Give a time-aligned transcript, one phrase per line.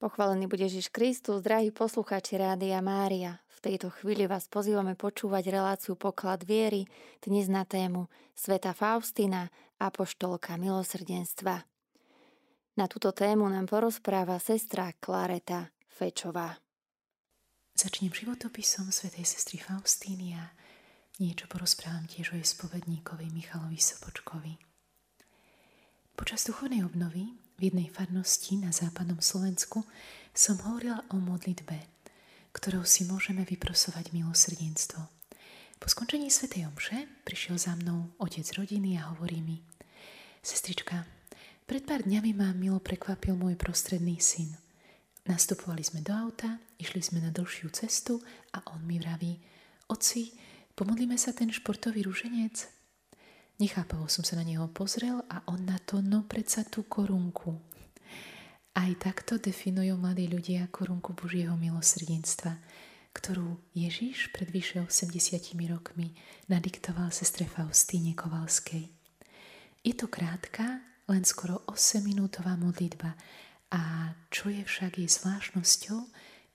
[0.00, 3.36] Pochválený bude Ježiš Kristus, drahí poslucháči Rádia Mária.
[3.52, 6.88] V tejto chvíli vás pozývame počúvať reláciu Poklad viery,
[7.20, 11.68] dnes na tému Sveta Faustina, apoštolka milosrdenstva.
[12.80, 16.56] Na túto tému nám porozpráva sestra Klareta Fečová.
[17.76, 20.48] Začnem životopisom svätej sestry Faustíny a
[21.20, 24.56] niečo porozprávam tiež o jej spovedníkovi Michalovi Sopočkovi.
[26.16, 29.84] Počas duchovnej obnovy v jednej farnosti na západnom Slovensku
[30.32, 31.76] som hovorila o modlitbe,
[32.56, 35.04] ktorou si môžeme vyprosovať milosrdenstvo.
[35.76, 39.60] Po skončení svätej omše prišiel za mnou otec rodiny a hovorí mi
[40.40, 41.04] Sestrička,
[41.68, 44.56] pred pár dňami ma milo prekvapil môj prostredný syn.
[45.28, 48.24] Nastupovali sme do auta, išli sme na dlhšiu cestu
[48.56, 49.36] a on mi vraví
[49.92, 50.32] Oci,
[50.72, 52.79] pomodlíme sa ten športový rúženec?
[53.60, 57.60] Nechápavo som sa na neho pozrel a on na to, no predsa tú korunku.
[58.72, 62.56] Aj takto definujú mladí ľudia korunku Božieho milosrdenstva,
[63.12, 66.16] ktorú Ježiš pred vyše 80 rokmi
[66.48, 68.88] nadiktoval sestre Faustíne Kovalskej.
[69.84, 70.80] Je to krátka,
[71.12, 73.12] len skoro 8-minútová modlitba
[73.76, 76.00] a čo je však jej zvláštnosťou,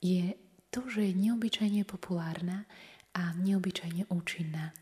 [0.02, 0.34] je
[0.74, 2.66] to, že je neobyčajne populárna
[3.14, 4.74] a neobyčajne účinná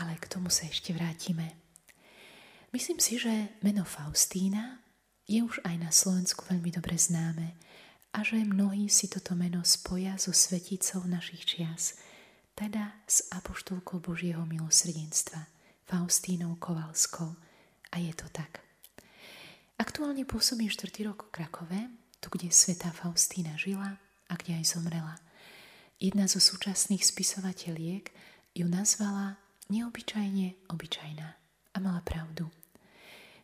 [0.00, 1.59] ale k tomu sa ešte vrátime.
[2.70, 4.78] Myslím si, že meno Faustína
[5.26, 7.58] je už aj na Slovensku veľmi dobre známe
[8.14, 11.98] a že mnohí si toto meno spoja so sveticou našich čias,
[12.54, 15.50] teda s apoštolkou Božieho milosrdenstva,
[15.82, 17.34] Faustínou Kovalskou.
[17.90, 18.62] A je to tak.
[19.74, 21.10] Aktuálne pôsobím 4.
[21.10, 21.80] rok v Krakove,
[22.22, 23.98] tu, kde svetá Faustína žila
[24.30, 25.18] a kde aj zomrela.
[25.98, 28.14] Jedna zo súčasných spisovateľiek
[28.54, 29.42] ju nazvala
[29.74, 31.28] neobyčajne obyčajná
[31.74, 32.59] a mala pravdu.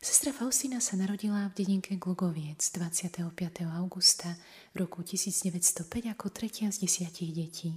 [0.07, 3.27] Sestra Faustina sa narodila v dedinke Glugoviec 25.
[3.75, 4.39] augusta
[4.79, 5.83] roku 1905
[6.15, 7.75] ako tretia z desiatich detí.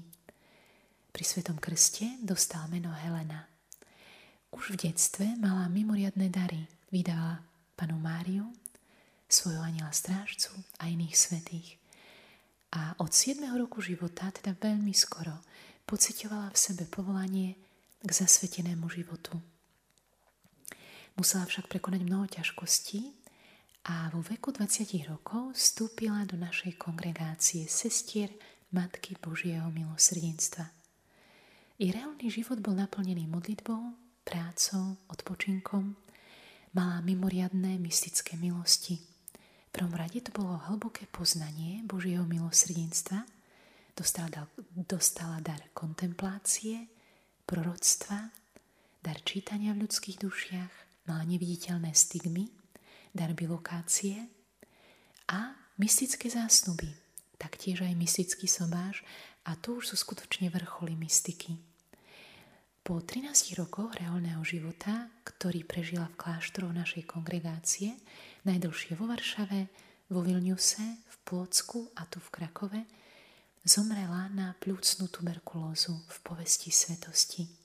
[1.10, 3.50] Pri Svetom krste dostala meno Helena.
[4.54, 6.70] Už v detstve mala mimoriadne dary.
[6.94, 7.42] Vydala
[7.74, 8.46] panu Máriu,
[9.26, 11.82] svojho aniela strážcu a iných svetých.
[12.78, 13.42] A od 7.
[13.58, 15.34] roku života, teda veľmi skoro,
[15.90, 17.58] pocitovala v sebe povolanie
[18.06, 19.34] k zasvetenému životu.
[21.20, 23.12] Musela však prekonať mnoho ťažkostí
[23.92, 28.32] a vo veku 20 rokov vstúpila do našej kongregácie sestier
[28.72, 30.72] Matky Božieho milosrdenstva.
[31.84, 35.92] I reálny život bol naplnený modlitbou, prácou, odpočinkom,
[36.72, 38.96] mala mimoriadné mystické milosti.
[38.96, 43.28] V prvom rade to bolo hlboké poznanie Božieho milosrdenstva,
[43.92, 46.88] dostala, dostala dar kontemplácie,
[47.44, 48.32] proroctva,
[49.04, 52.54] dar čítania v ľudských dušiach, mala neviditeľné stigmy,
[53.10, 54.30] dar bilokácie
[55.26, 56.94] a mystické zásnuby,
[57.42, 59.02] taktiež aj mystický sobáš
[59.50, 61.58] a to už sú skutočne vrcholy mystiky.
[62.86, 67.98] Po 13 rokoch reálneho života, ktorý prežila v kláštoroch našej kongregácie,
[68.46, 69.70] najdlhšie vo Varšave,
[70.10, 72.82] vo Vilniuse, v Plocku a tu v Krakove,
[73.62, 77.59] zomrela na pľúcnú tuberkulózu v povesti svetosti.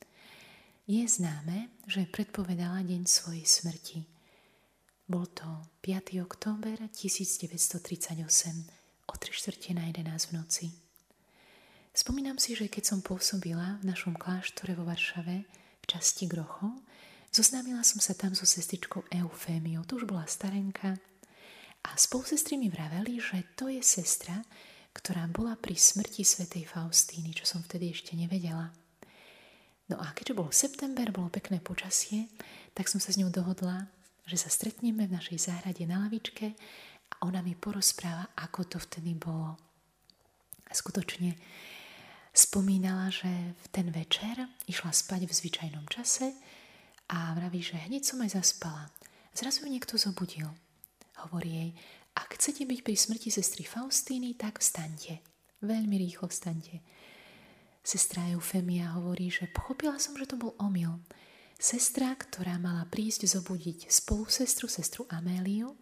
[0.84, 4.04] Je známe, že predpovedala deň svojej smrti.
[5.08, 5.48] Bol to
[5.80, 6.20] 5.
[6.20, 8.20] október 1938
[9.08, 10.64] o 3 čtvrte na 11 v noci.
[11.88, 15.48] Spomínam si, že keď som pôsobila v našom kláštore vo Varšave
[15.80, 16.76] v časti Grochov,
[17.32, 21.00] zoznámila som sa tam so sestričkou Eufémiou, to už bola starenka,
[21.80, 24.36] a spolusestry mi vraveli, že to je sestra,
[24.92, 28.83] ktorá bola pri smrti svätej Faustíny, čo som vtedy ešte nevedela.
[29.92, 32.32] No a keďže bol september, bolo pekné počasie,
[32.72, 33.84] tak som sa s ňou dohodla,
[34.24, 36.56] že sa stretneme v našej záhrade na lavičke
[37.12, 39.60] a ona mi porozpráva, ako to vtedy bolo.
[40.64, 41.36] A skutočne
[42.32, 46.32] spomínala, že v ten večer išla spať v zvyčajnom čase
[47.12, 48.88] a vraví, že hneď som aj zaspala.
[49.36, 50.48] Zrazu ju niekto zobudil.
[51.28, 51.70] Hovorí jej,
[52.16, 55.20] ak chcete byť pri smrti sestry Faustíny, tak vstaňte.
[55.60, 56.80] Veľmi rýchlo vstaňte.
[57.84, 61.04] Sestra Eufemia hovorí, že pochopila som, že to bol omyl.
[61.60, 65.76] Sestra, ktorá mala prísť zobudiť spolu sestru, sestru Améliu,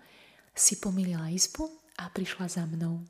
[0.51, 1.71] si pomýlila izbu
[2.03, 3.07] a prišla za mnou.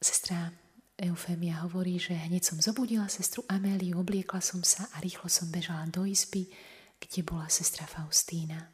[0.00, 0.50] Sestra
[0.96, 5.84] Eufemia hovorí, že hneď som zobudila sestru Améliu, obliekla som sa a rýchlo som bežala
[5.92, 6.48] do izby,
[6.96, 8.72] kde bola sestra Faustína.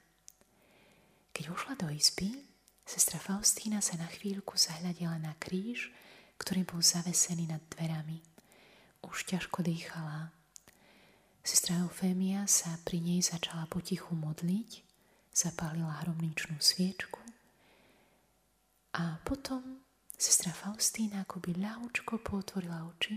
[1.34, 2.48] Keď ušla do izby,
[2.88, 5.92] Sestra Faustína sa na chvíľku zahľadila na kríž,
[6.38, 8.22] ktorý bol zavesený nad dverami.
[9.04, 10.30] Už ťažko dýchala.
[11.42, 14.84] Sestra Eufémia sa pri nej začala potichu modliť,
[15.32, 17.22] zapálila hromničnú sviečku
[18.98, 19.80] A potom
[20.18, 23.14] sestra Faustína akoby ľahúčko potvorila oči,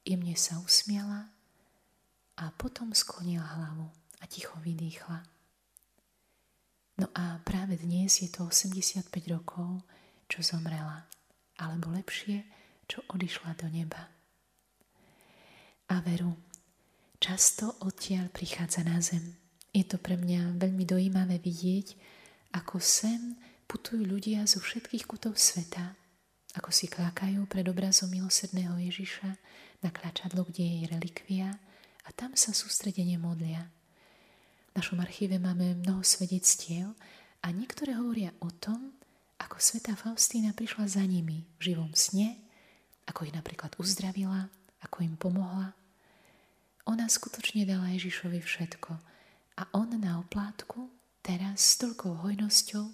[0.00, 1.28] jemne sa usmiala
[2.40, 3.88] a potom sklonila hlavu
[4.20, 5.20] a ticho vydýchla.
[6.96, 9.84] No a práve dnes je to 85 rokov,
[10.32, 11.04] čo zomrela,
[11.60, 12.44] alebo lepšie,
[12.86, 14.08] čo odišla do neba.
[15.86, 16.34] A veru,
[17.22, 19.38] často odtiaľ prichádza na zem.
[19.70, 21.94] Je to pre mňa veľmi dojímavé vidieť,
[22.56, 23.36] ako sem
[23.68, 25.94] putujú ľudia zo všetkých kutov sveta,
[26.56, 29.30] ako si klákajú pred obrazom milosrdného Ježiša
[29.84, 31.52] na klačadlo, kde je relikvia
[32.06, 33.68] a tam sa sústredene modlia.
[34.72, 36.96] V našom archíve máme mnoho svedectiev
[37.44, 38.96] a niektoré hovoria o tom,
[39.36, 42.40] ako sveta Faustína prišla za nimi v živom sne,
[43.06, 44.48] ako ich napríklad uzdravila,
[44.82, 45.72] ako im pomohla.
[46.86, 48.92] Ona skutočne dala Ježišovi všetko
[49.56, 50.90] a on na oplátku
[51.20, 52.84] teraz s toľkou hojnosťou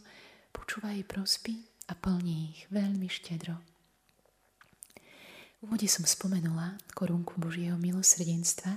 [0.54, 1.60] počúva jej prosby
[1.90, 3.60] a plní ich veľmi štedro.
[5.60, 8.72] V úvode som spomenula korunku Božieho milosrdenstva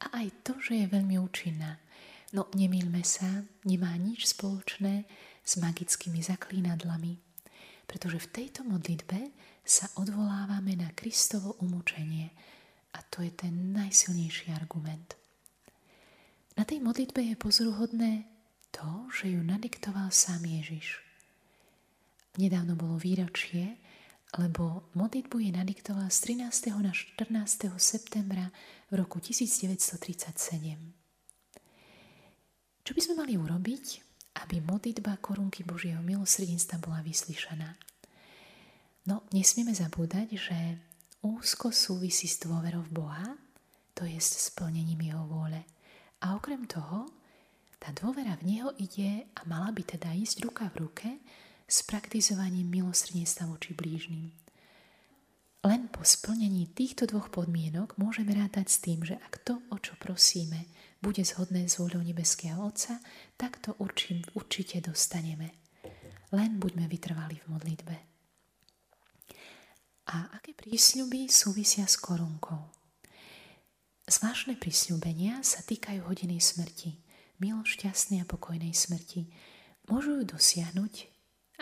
[0.00, 1.80] a aj to, že je veľmi účinná.
[2.30, 5.08] No nemýlme sa, nemá nič spoločné
[5.50, 7.18] s magickými zaklínadlami,
[7.90, 9.34] pretože v tejto modlitbe
[9.66, 12.30] sa odvolávame na Kristovo umúčenie
[12.94, 15.18] a to je ten najsilnejší argument.
[16.54, 18.30] Na tej modlitbe je pozoruhodné
[18.70, 21.02] to, že ju nadiktoval sám Ježiš.
[22.38, 23.74] Nedávno bolo výročie,
[24.38, 26.78] lebo modlitbu je nadiktoval z 13.
[26.78, 27.74] na 14.
[27.74, 28.54] septembra
[28.86, 29.98] v roku 1937.
[32.86, 34.09] Čo by sme mali urobiť,
[34.44, 37.76] aby modlitba korunky Božieho milosrdenstva bola vyslyšaná?
[39.08, 40.58] No, nesmieme zabúdať, že
[41.24, 43.28] úzko súvisí s dôverou v Boha,
[43.96, 45.64] to je s splnením Jeho vôle.
[46.20, 47.08] A okrem toho,
[47.80, 51.08] tá dôvera v Neho ide a mala by teda ísť ruka v ruke
[51.64, 54.28] s praktizovaním milosrdenstva voči blížnym.
[55.60, 59.92] Len po splnení týchto dvoch podmienok môžeme rátať s tým, že ak to, o čo
[60.00, 60.68] prosíme,
[61.00, 63.00] bude zhodné s vôľou nebeského Otca,
[63.40, 65.56] tak to určim, určite dostaneme.
[66.30, 67.96] Len buďme vytrvali v modlitbe.
[70.12, 72.60] A aké prísľuby súvisia s korunkou?
[74.06, 76.92] Zvláštne prísľubenia sa týkajú hodiny smrti–
[77.40, 79.32] milo šťastnej a pokojnej smrti,
[79.88, 80.94] môžu ju dosiahnuť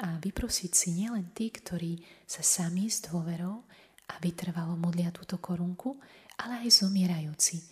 [0.03, 3.63] a vyprosiť si nielen tí, ktorí sa sami s dôverou
[4.11, 6.03] a vytrvalo modlia túto korunku,
[6.43, 7.63] ale aj zomierajúci,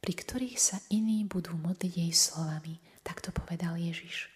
[0.00, 2.78] pri ktorých sa iní budú modliť jej slovami.
[3.02, 4.30] Tak to povedal Ježiš.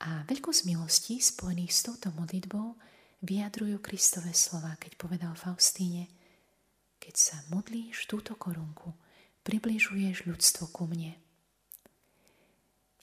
[0.00, 2.76] A veľkosť milostí spojených s touto modlitbou
[3.20, 6.08] vyjadrujú Kristové slova, keď povedal Faustíne,
[7.00, 8.92] keď sa modlíš túto korunku,
[9.44, 11.16] približuješ ľudstvo ku mne.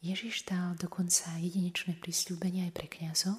[0.01, 3.37] Ježiš dal dokonca jedinečné prisľúbenie aj pre kňazov.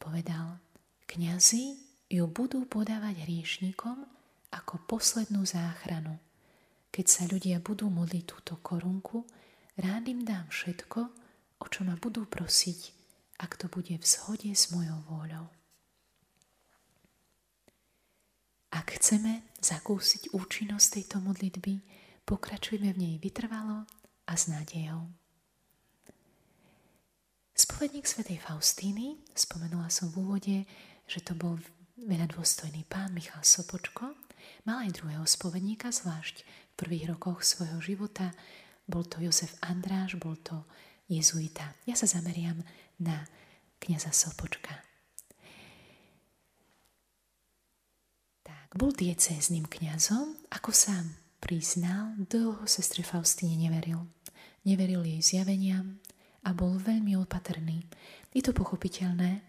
[0.00, 0.60] Povedal,
[1.04, 1.76] kňazi
[2.08, 4.08] ju budú podávať hriešníkom
[4.52, 6.16] ako poslednú záchranu.
[6.94, 9.26] Keď sa ľudia budú modliť túto korunku,
[9.82, 11.00] rád im dám všetko,
[11.58, 12.94] o čo ma budú prosiť,
[13.42, 15.50] ak to bude v zhode s mojou vôľou.
[18.78, 21.82] Ak chceme zakúsiť účinnosť tejto modlitby,
[22.22, 23.90] pokračujme v nej vytrvalo
[24.30, 25.10] a s nádejou.
[27.58, 30.56] Spovedník svätej Faustíny, spomenula som v úvode,
[31.10, 31.58] že to bol
[31.98, 34.14] veľa dôstojný pán Michal Sopočko,
[34.66, 36.42] mal aj druhého spovedníka, zvlášť
[36.74, 38.34] prvých rokoch svojho života.
[38.84, 40.66] Bol to Jozef Andráš, bol to
[41.08, 41.74] jezuita.
[41.88, 42.60] Ja sa zameriam
[43.00, 43.24] na
[43.80, 44.82] kniaza Sopočka.
[48.44, 54.08] Tak, bol diecézným kňazom, ako sám priznal, dlho sestre Faustine neveril.
[54.64, 56.00] Neveril jej zjaveniam
[56.40, 57.84] a bol veľmi opatrný.
[58.32, 59.44] Je to pochopiteľné,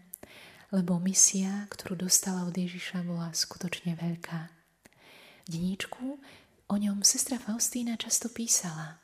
[0.76, 4.52] lebo misia, ktorú dostala od Ježiša, bola skutočne veľká.
[5.46, 6.20] V deníčku
[6.66, 8.98] o ňom sestra Faustína často písala.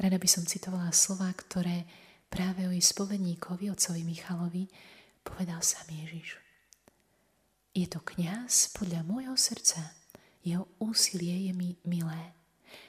[0.00, 1.84] Rada by som citovala slova, ktoré
[2.32, 4.64] práve o jej spovedníkovi, otcovi Michalovi,
[5.20, 6.40] povedal sám Ježiš.
[7.72, 9.96] Je to kňaz podľa môjho srdca,
[10.44, 12.32] jeho úsilie je mi milé.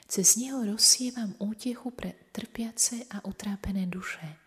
[0.08, 4.40] Cez neho rozsievam útechu pre trpiace a utrápené duše.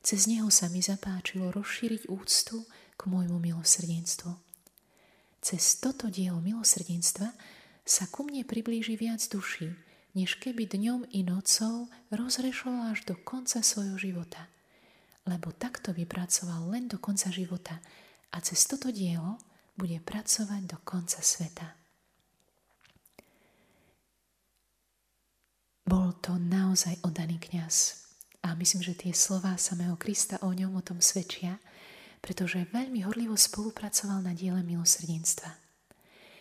[0.00, 2.64] Cez neho sa mi zapáčilo rozšíriť úctu
[2.96, 4.32] k môjmu milosrdenstvu.
[5.40, 7.28] Cez toto dielo milosrdenstva
[7.90, 9.74] sa ku mne priblíži viac duší,
[10.14, 14.46] než keby dňom i nocou rozrešoval až do konca svojho života.
[15.26, 17.82] Lebo takto vypracoval len do konca života
[18.30, 19.42] a cez toto dielo
[19.74, 21.74] bude pracovať do konca sveta.
[25.82, 28.06] Bol to naozaj oddaný kňaz.
[28.46, 31.58] A myslím, že tie slova samého Krista o ňom o tom svedčia,
[32.22, 35.69] pretože veľmi horlivo spolupracoval na diele milosrdenstva.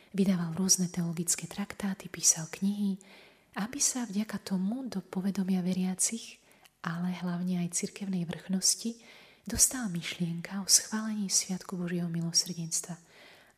[0.10, 2.98] Vydával rôzne teologické traktáty, písal knihy,
[3.62, 6.42] aby sa vďaka tomu do povedomia veriacich,
[6.82, 8.98] ale hlavne aj cirkevnej vrchnosti,
[9.46, 12.98] dostala myšlienka o schválení Sviatku Božieho milosrdenstva,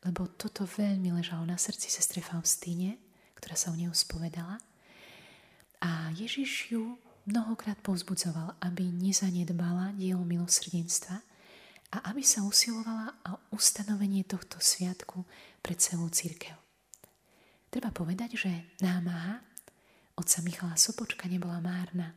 [0.04, 3.00] lebo toto veľmi ležalo na srdci sestre Faustíne,
[3.38, 4.60] ktorá sa u neho spovedala.
[5.80, 11.31] A Ježiš ju mnohokrát povzbudzoval, aby nezanedbala dielo milosrdenstva
[11.92, 15.24] a aby sa usilovala o ustanovenie tohto sviatku
[15.60, 16.56] pre celú církev.
[17.68, 19.40] Treba povedať, že námaha
[20.16, 22.16] otca Michala Sopočka nebola márna,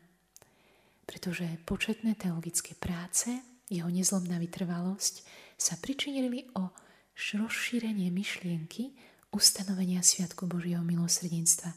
[1.08, 3.32] pretože početné teologické práce,
[3.70, 6.72] jeho nezlomná vytrvalosť sa pričinili o
[7.16, 8.92] rozšírenie myšlienky
[9.32, 11.72] ustanovenia Sviatku Božieho milosrdenstva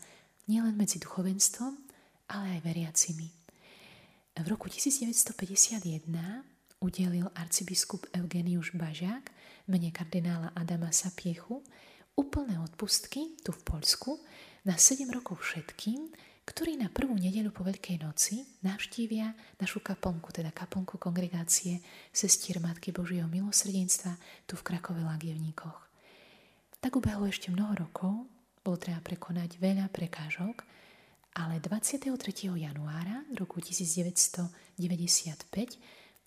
[0.50, 1.76] nielen medzi duchovenstvom,
[2.30, 3.28] ale aj veriacimi.
[4.38, 6.47] V roku 1951
[6.80, 9.30] udelil arcibiskup Eugeniusz Bažák
[9.66, 11.62] mene kardinála Adama Sapiechu
[12.14, 14.18] úplné odpustky tu v Poľsku
[14.66, 16.10] na 7 rokov všetkým,
[16.48, 22.90] ktorí na prvú nedeľu po Veľkej noci navštívia našu kaplnku, teda kaplnku kongregácie Sestier Matky
[22.90, 24.16] Božieho milosrdenstva
[24.48, 25.78] tu v Krakove Lagievníkoch.
[26.80, 28.24] Tak ubehlo ešte mnoho rokov,
[28.64, 30.64] bolo treba prekonať veľa prekážok,
[31.36, 32.10] ale 23.
[32.56, 35.28] januára roku 1995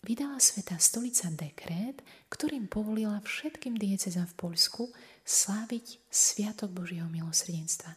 [0.02, 2.02] vydala Sveta stolica dekrét,
[2.34, 4.90] ktorým povolila všetkým diecezám v Poľsku
[5.22, 7.94] sláviť Sviatok Božieho milosrdenstva.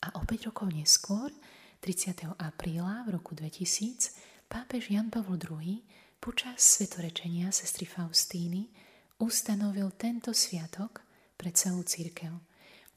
[0.00, 1.30] A o 5 rokov neskôr,
[1.80, 2.36] 30.
[2.36, 4.12] apríla v roku 2000,
[4.50, 5.80] pápež Jan Pavel II
[6.20, 8.68] počas svetorečenia sestry Faustíny
[9.20, 11.04] ustanovil tento sviatok
[11.36, 12.32] pre celú církev.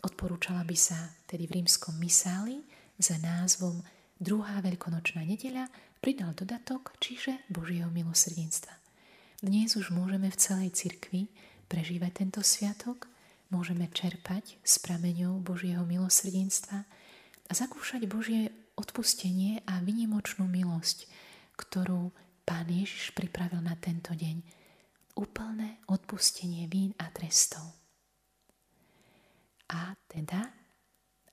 [0.03, 2.59] Odporúčala by sa tedy v rímskom misáli
[2.99, 3.79] za názvom
[4.19, 5.67] Druhá veľkonočná nedeľa
[6.03, 8.75] pridal dodatok, čiže Božieho milosrdenstva.
[9.39, 11.31] Dnes už môžeme v celej cirkvi
[11.71, 13.07] prežívať tento sviatok,
[13.47, 16.83] môžeme čerpať z prameňov Božieho milosrdenstva
[17.47, 21.07] a zakúšať Božie odpustenie a vynimočnú milosť,
[21.55, 22.11] ktorú
[22.43, 24.43] Pán Ježiš pripravil na tento deň.
[25.15, 27.63] Úplné odpustenie vín a trestov.
[29.71, 30.51] A teda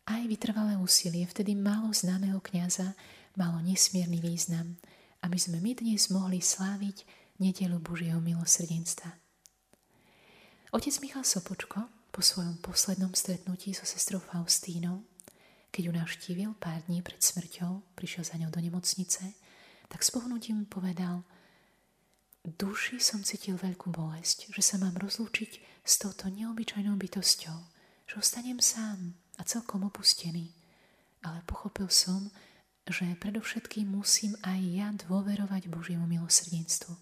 [0.07, 2.95] aj vytrvalé úsilie vtedy málo známeho kniaza
[3.37, 4.79] malo nesmierny význam,
[5.23, 7.05] aby sme my dnes mohli sláviť
[7.39, 9.13] nedelu Božieho milosrdenstva.
[10.71, 15.03] Otec Michal Sopočko po svojom poslednom stretnutí so sestrou Faustínou,
[15.71, 19.35] keď ju navštívil pár dní pred smrťou, prišiel za ňou do nemocnice,
[19.87, 21.23] tak s pohnutím povedal
[22.41, 27.59] Duši som cítil veľkú bolesť, že sa mám rozlúčiť s touto neobyčajnou bytosťou,
[28.09, 30.57] že ostanem sám a celkom opustený.
[31.21, 32.33] Ale pochopil som,
[32.91, 36.93] že predovšetkým musím aj ja dôverovať Božiemu milosrdenstvu.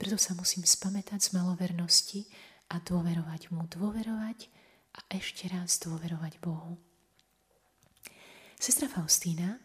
[0.00, 2.24] Preto sa musím spamätať z malovernosti
[2.72, 4.48] a dôverovať mu, dôverovať
[4.96, 6.80] a ešte raz dôverovať Bohu.
[8.56, 9.60] Sestra Faustína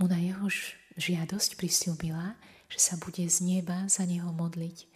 [0.00, 0.48] mu na jeho
[0.96, 2.40] žiadosť pristúbila,
[2.72, 4.88] že sa bude z neba za neho modliť.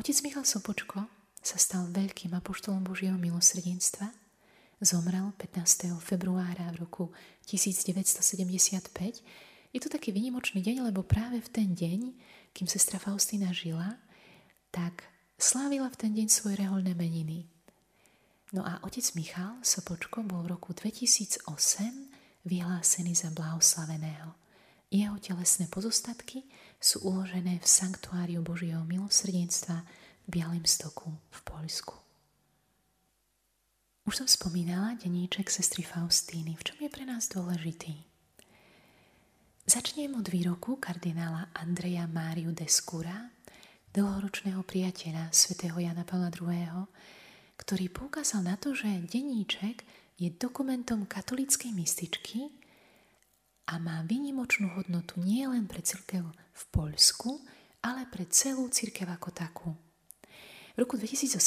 [0.00, 1.06] Otec Michal Sopočko
[1.44, 4.23] sa stal veľkým apoštolom Božieho milosrdenstva
[4.80, 5.94] zomrel 15.
[6.00, 7.04] februára v roku
[7.46, 9.22] 1975.
[9.74, 12.14] Je to taký vynimočný deň, lebo práve v ten deň,
[12.54, 13.98] kým sestra Faustína žila,
[14.70, 15.06] tak
[15.38, 17.50] slávila v ten deň svoje reholné meniny.
[18.54, 21.46] No a otec Michal Sopočko bol v roku 2008
[22.46, 24.30] vyhlásený za blahoslaveného.
[24.94, 26.46] Jeho telesné pozostatky
[26.78, 32.03] sú uložené v Sanktuáriu Božieho milosrdenstva v Bialym stoku v Poľsku.
[34.04, 36.60] Už som spomínala deníček sestry Faustíny.
[36.60, 38.04] V čom je pre nás dôležitý?
[39.64, 43.32] Začnem od výroku kardinála Andreja Máriu Deskura,
[43.96, 46.84] dlhoročného priateľa svätého Jana Pavla II.,
[47.56, 49.88] ktorý poukázal na to, že deníček
[50.20, 52.52] je dokumentom katolíckej mystičky
[53.72, 57.40] a má vynimočnú hodnotu nielen pre církev v Poľsku,
[57.80, 59.72] ale pre celú církev ako takú.
[60.74, 61.38] V roku 2018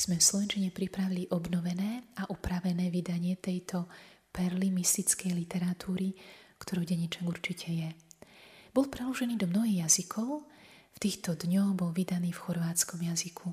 [0.00, 3.84] sme v Slovenčine pripravili obnovené a upravené vydanie tejto
[4.32, 6.16] perly mystickej literatúry,
[6.56, 7.92] ktorú denníček určite je.
[8.72, 10.48] Bol preložený do mnohých jazykov,
[10.96, 13.52] v týchto dňoch bol vydaný v chorvátskom jazyku.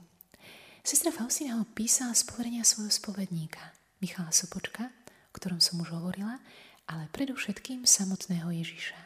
[0.80, 6.40] Sestra Faustina ho písala z poverenia svojho spovedníka, Michala Sopočka, o ktorom som už hovorila,
[6.88, 9.00] ale predovšetkým samotného Ježiša.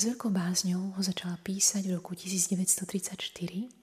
[0.00, 3.79] S veľkou bázňou ho začala písať v roku 1934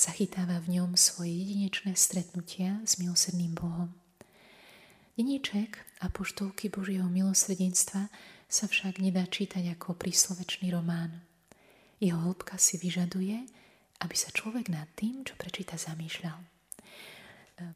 [0.00, 3.92] zachytáva v ňom svoje jedinečné stretnutia s milosrdným Bohom.
[5.20, 5.76] Deníček
[6.08, 8.08] poštolky Božieho milosrdenstva
[8.48, 11.20] sa však nedá čítať ako príslovečný román.
[12.00, 13.44] Jeho hĺbka si vyžaduje,
[14.00, 16.40] aby sa človek nad tým, čo prečíta, zamýšľal.
[16.40, 16.46] E,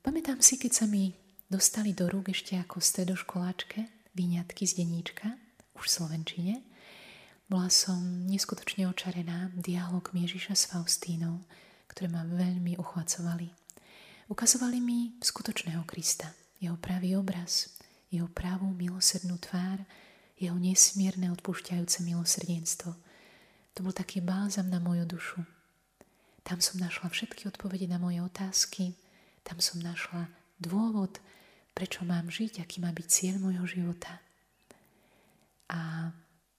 [0.00, 1.12] pamätám si, keď sa mi
[1.52, 3.84] dostali do rúk ešte ako stredoškoláčke
[4.16, 5.36] výňatky z deníčka,
[5.76, 6.54] už v Slovenčine,
[7.44, 11.44] bola som neskutočne očarená dialogmi Ježiša s Faustínou,
[11.94, 13.48] ktoré ma veľmi uchvacovali.
[14.26, 17.70] Ukazovali mi skutočného Krista, jeho pravý obraz,
[18.10, 19.78] jeho pravú milosrdnú tvár,
[20.34, 22.90] jeho nesmierne odpúšťajúce milosrdenstvo.
[23.74, 25.40] To bol taký bálzam na moju dušu.
[26.42, 28.92] Tam som našla všetky odpovede na moje otázky,
[29.46, 31.22] tam som našla dôvod,
[31.72, 34.20] prečo mám žiť, aký má byť cieľ môjho života.
[35.70, 36.12] A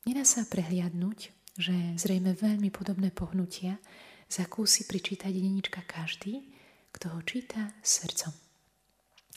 [0.05, 3.81] Nedá sa prehliadnúť, že zrejme veľmi podobné pohnutia
[4.29, 6.45] zakúsi pričítať denníčka každý,
[6.95, 8.31] kto ho číta srdcom.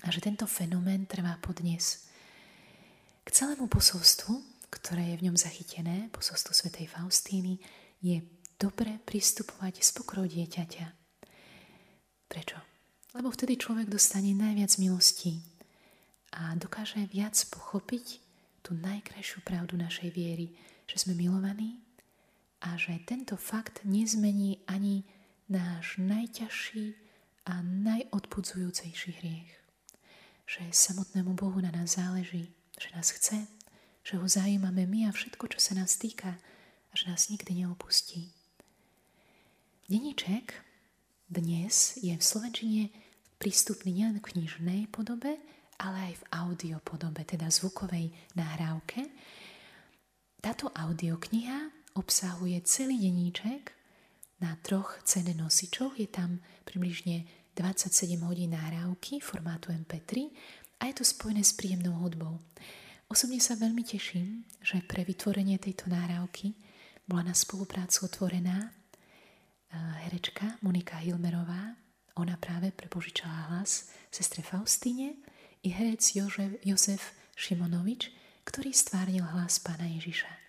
[0.06, 2.06] A že tento fenomén trvá podnes.
[3.26, 4.38] K celému posolstvu,
[4.70, 7.58] ktoré je v ňom zachytené, posolstvu svätej Faustíny,
[7.98, 8.22] je
[8.54, 10.86] dobre pristupovať s pokrou dieťaťa.
[12.30, 12.58] Prečo?
[13.16, 15.42] Lebo vtedy človek dostane najviac milostí
[16.36, 18.20] a dokáže viac pochopiť
[18.62, 20.52] tú najkrajšiu pravdu našej viery,
[20.84, 21.87] že sme milovaní
[22.60, 25.06] a že tento fakt nezmení ani
[25.48, 26.94] náš najťažší
[27.48, 29.52] a najodpudzujúcejší hriech.
[30.48, 33.46] Že samotnému Bohu na nás záleží, že nás chce,
[34.04, 36.36] že ho zajímame my a všetko, čo sa nás týka
[36.88, 38.32] a že nás nikdy neopustí.
[39.88, 40.52] Deníček
[41.28, 42.82] dnes je v Slovenčine
[43.40, 45.36] prístupný nielen v knižnej podobe,
[45.78, 49.08] ale aj v audio podobe, teda zvukovej nahrávke.
[50.42, 53.74] Táto audiokniha obsahuje celý denníček
[54.38, 55.98] na troch CD nosičoch.
[55.98, 57.26] Je tam približne
[57.58, 60.30] 27 hodín nahrávky formátu MP3
[60.78, 62.38] a je to spojené s príjemnou hudbou.
[63.10, 66.54] Osobne sa veľmi teším, že pre vytvorenie tejto nahrávky
[67.02, 69.74] bola na spoluprácu otvorená eh,
[70.06, 71.74] herečka Monika Hilmerová.
[72.14, 75.18] Ona práve prepožičala hlas sestre Faustine
[75.66, 78.14] i herec Jožef, Jozef Šimonovič,
[78.46, 80.47] ktorý stvárnil hlas pána Ježiša.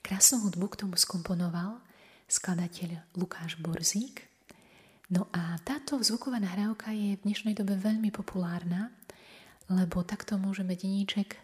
[0.00, 1.84] Krásnu hudbu k tomu skomponoval
[2.24, 4.24] skladateľ Lukáš Borzík.
[5.12, 8.94] No a táto zvuková nahrávka je v dnešnej dobe veľmi populárna,
[9.68, 11.36] lebo takto môžeme deníček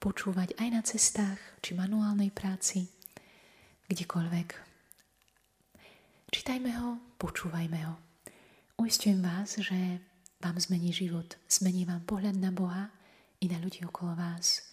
[0.00, 2.86] počúvať aj na cestách či manuálnej práci,
[3.90, 4.48] kdekoľvek.
[6.30, 7.94] Čítajme ho, počúvajme ho.
[8.78, 10.00] Uistujem vás, že
[10.38, 12.94] vám zmení život, zmení vám pohľad na Boha
[13.42, 14.67] i na ľudí okolo vás.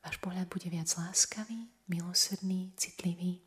[0.00, 3.44] Váš pohľad bude viac láskavý, milosrdný, citlivý.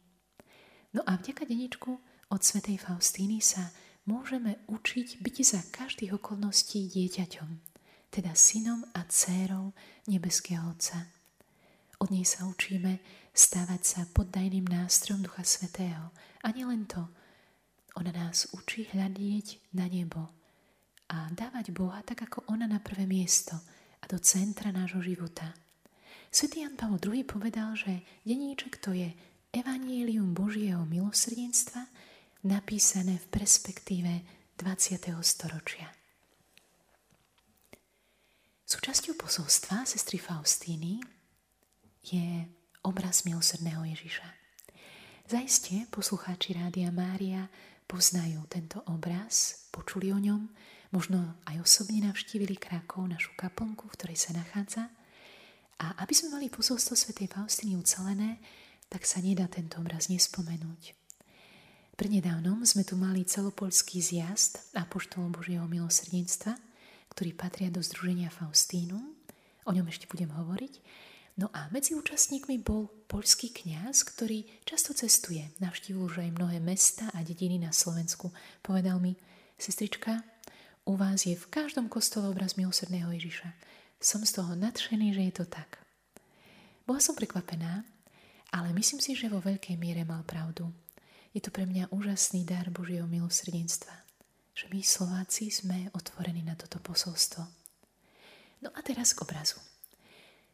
[0.93, 1.91] No a vďaka deničku
[2.29, 3.73] od svätej Faustíny sa
[4.05, 7.49] môžeme učiť byť za každých okolností dieťaťom,
[8.13, 9.73] teda synom a dcérou
[10.05, 11.09] nebeského Otca.
[11.97, 13.01] Od nej sa učíme
[13.33, 16.13] stávať sa poddajným nástrojom Ducha Svetého.
[16.45, 17.09] A nielen to,
[17.97, 20.29] ona nás učí hľadieť na nebo,
[21.13, 23.53] a dávať Boha tak ako ona na prvé miesto
[24.01, 25.53] a do centra nášho života.
[26.33, 29.13] Svetý Jan Pavel II povedal, že deníček to je
[29.53, 31.85] Evangelium Božieho milosrdenstva
[32.49, 34.11] napísané v perspektíve
[34.57, 35.13] 20.
[35.21, 35.93] storočia.
[38.65, 41.05] Súčasťou posolstva sestry Faustíny
[42.01, 42.49] je
[42.81, 44.25] obraz milosrdného Ježiša.
[45.29, 47.45] Zajiste poslucháči Rádia Mária
[47.85, 50.49] poznajú tento obraz, počuli o ňom,
[50.93, 54.93] Možno aj osobne navštívili Krakov, našu kaplnku, v ktorej sa nachádza.
[55.81, 58.37] A aby sme mali posolstvo svätej Faustiny ucelené,
[58.91, 60.93] tak sa nedá tento obraz nespomenúť.
[61.93, 66.57] Prednedávnom sme tu mali celopolský zjazd Apoštolom Božieho milosrdenstva,
[67.13, 68.97] ktorý patria do Združenia Faustínu.
[69.63, 70.81] O ňom ešte budem hovoriť.
[71.37, 75.49] No a medzi účastníkmi bol poľský kňaz, ktorý často cestuje.
[75.57, 78.29] Navštívil už aj mnohé mesta a dediny na Slovensku.
[78.61, 79.17] Povedal mi,
[79.57, 80.21] sestrička,
[80.85, 83.49] u vás je v každom kostole obraz milosrdného Ježiša.
[84.03, 85.79] Som z toho nadšený, že je to tak.
[86.83, 87.87] Bola som prekvapená,
[88.51, 90.67] ale myslím si, že vo veľkej miere mal pravdu.
[91.31, 93.95] Je to pre mňa úžasný dar Božieho milosrdenstva,
[94.51, 97.47] že my Slováci sme otvorení na toto posolstvo.
[98.59, 99.63] No a teraz k obrazu.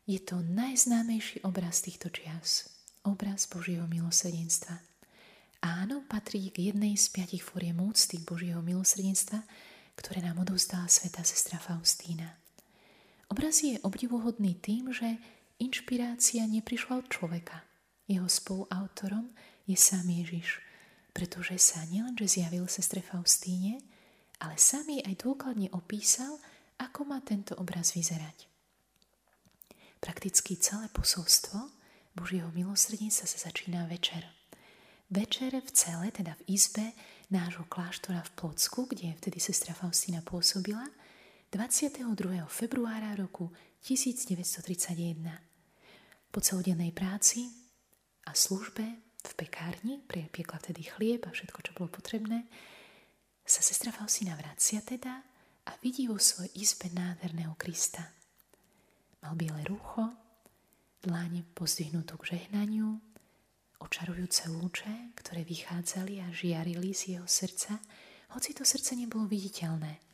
[0.05, 2.69] Je to najznámejší obraz týchto čias.
[3.01, 4.77] Obraz Božieho milosrdenstva.
[5.65, 9.41] Áno, patrí k jednej z piatich fóriem úcty Božieho milosrdenstva,
[9.97, 12.38] ktoré nám odovzdala sveta sestra Faustína.
[13.29, 15.21] Obraz je obdivuhodný tým, že
[15.61, 17.61] inšpirácia neprišla od človeka.
[18.09, 19.29] Jeho spoluautorom
[19.69, 20.65] je sám Ježiš,
[21.13, 23.85] pretože sa nielenže zjavil sestre Faustíne,
[24.41, 26.41] ale sám jej aj dôkladne opísal,
[26.81, 28.49] ako má tento obraz vyzerať.
[29.99, 31.69] Prakticky celé posolstvo
[32.15, 34.25] Božieho milosrdenstva sa začína večer.
[35.09, 36.97] večer v cele, teda v izbe
[37.29, 40.85] nášho kláštora v Plocku, kde vtedy sestra Faustina pôsobila,
[41.49, 42.45] 22.
[42.45, 43.49] februára roku
[43.81, 45.17] 1931.
[46.29, 47.49] Po celodennej práci
[48.29, 48.85] a službe
[49.17, 52.45] v pekárni, piekla vtedy chlieb a všetko, čo bolo potrebné,
[53.41, 55.25] sa sestra Faustina vracia teda
[55.65, 58.05] a vidí vo svojej izbe nádherného Krista.
[59.25, 60.05] Mal biele rúcho,
[61.01, 63.01] dláne pozdvihnutú k žehnaniu,
[63.81, 67.81] očarujúce lúče, ktoré vychádzali a žiarili z jeho srdca,
[68.37, 70.08] hoci to srdce nebolo viditeľné.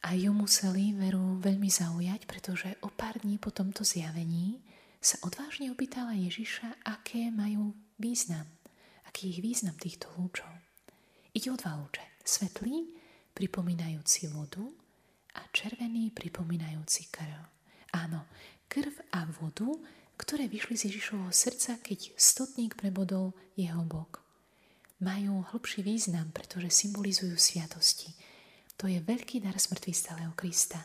[0.00, 4.64] A ju museli veru veľmi zaujať, pretože o pár dní po tomto zjavení
[4.96, 8.48] sa odvážne opýtala Ježiša, aké majú význam,
[9.04, 10.48] aký je význam týchto lúčov.
[11.36, 12.04] Ide o dva lúče.
[12.24, 12.96] Svetlý,
[13.36, 14.64] pripomínajúci vodu
[15.36, 17.44] a červený, pripomínajúci krv.
[17.96, 18.24] Áno,
[18.68, 19.68] krv a vodu,
[20.20, 24.20] ktoré vyšli z Ježišovho srdca, keď stotník prebodol jeho bok.
[25.00, 28.12] Majú hlbší význam, pretože symbolizujú sviatosti.
[28.80, 30.80] To je veľký dar smrtvý stáleho Krista.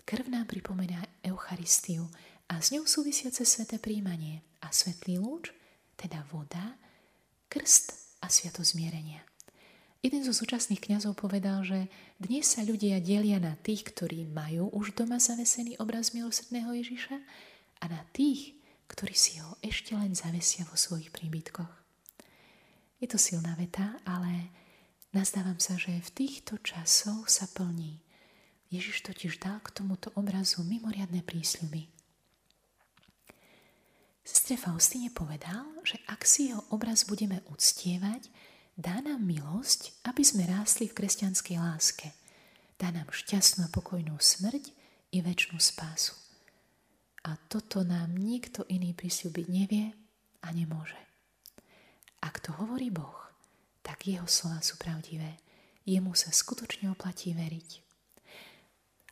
[0.00, 2.08] Krv nám pripomína Eucharistiu
[2.48, 5.52] a s ňou súvisiace sveté príjmanie a svetlý lúč,
[5.92, 6.72] teda voda,
[7.52, 9.20] krst a sviatozmierenia.
[10.00, 14.96] Jeden zo súčasných kňazov povedal, že dnes sa ľudia delia na tých, ktorí majú už
[14.96, 17.16] doma zavesený obraz milosrdného Ježiša
[17.82, 18.56] a na tých,
[18.88, 21.72] ktorí si ho ešte len zavesia vo svojich príbytkoch.
[23.04, 24.48] Je to silná veta, ale
[25.14, 28.00] nazdávam sa, že v týchto časoch sa plní.
[28.72, 31.86] Ježiš totiž dal k tomuto obrazu mimoriadne prísľuby.
[34.26, 38.26] Sestre Faustine povedal, že ak si jeho obraz budeme uctievať,
[38.76, 42.12] Dá nám milosť, aby sme rástli v kresťanskej láske.
[42.76, 44.68] Dá nám šťastnú a pokojnú smrť
[45.16, 46.12] i väčšnú spásu.
[47.24, 49.96] A toto nám nikto iný prisľúbiť nevie
[50.44, 51.00] a nemôže.
[52.20, 53.25] Ak to hovorí Boh,
[53.86, 55.38] tak jeho slova sú pravdivé.
[55.86, 57.70] Jemu sa skutočne oplatí veriť.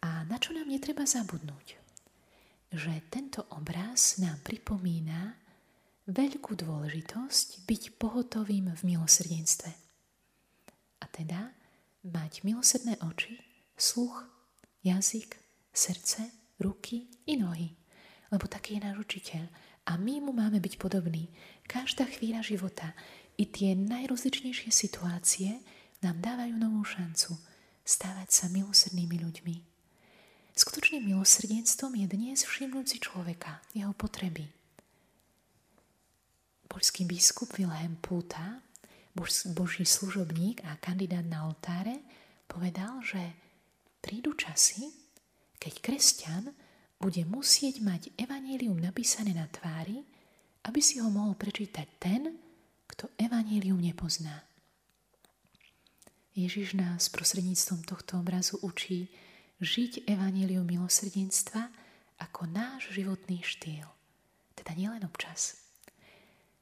[0.02, 1.78] A na čo nám netreba zabudnúť?
[2.74, 5.38] Že tento obraz nám pripomína,
[6.10, 9.70] veľkú dôležitosť byť pohotovým v milosrdenstve.
[11.00, 11.54] A teda
[12.04, 13.38] mať milosrdné oči,
[13.78, 14.26] sluch,
[14.82, 15.38] jazyk,
[15.70, 17.72] srdce, ruky i nohy.
[18.28, 19.46] Lebo taký je náš učiteľ
[19.88, 21.30] a my mu máme byť podobní.
[21.64, 22.92] Každá chvíľa života
[23.38, 25.58] i tie najrozličnejšie situácie
[26.02, 27.38] nám dávajú novú šancu
[27.84, 29.56] stávať sa milosrdnými ľuďmi.
[30.54, 34.46] Skutočným milosrdenstvom je dnes všimnúci človeka, jeho potreby,
[36.74, 38.58] Polský biskup Wilhelm Puta,
[39.54, 42.02] boží služobník a kandidát na oltáre,
[42.50, 43.22] povedal, že
[44.02, 44.90] prídu časy,
[45.62, 46.50] keď kresťan
[46.98, 50.02] bude musieť mať evanílium napísané na tvári,
[50.66, 52.42] aby si ho mohol prečítať ten,
[52.94, 54.46] kto evanílium nepozná.
[56.38, 59.10] Ježiš nás prostredníctvom tohto obrazu učí
[59.58, 61.74] žiť evanílium milosrdenstva
[62.22, 63.90] ako náš životný štýl.
[64.54, 65.58] Teda nielen občas.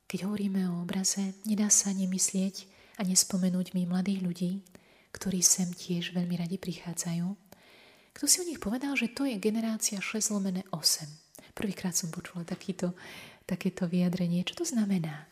[0.09, 2.65] Keď hovoríme o obraze, nedá sa nemyslieť
[2.97, 4.53] a nespomenúť mi mladých ľudí,
[5.13, 7.29] ktorí sem tiež veľmi radi prichádzajú.
[8.13, 11.57] Kto si o nich povedal, že to je generácia 6 lomené 8.
[11.57, 12.97] Prvýkrát som počula takýto,
[13.45, 14.45] takéto vyjadrenie.
[14.45, 15.32] Čo to znamená?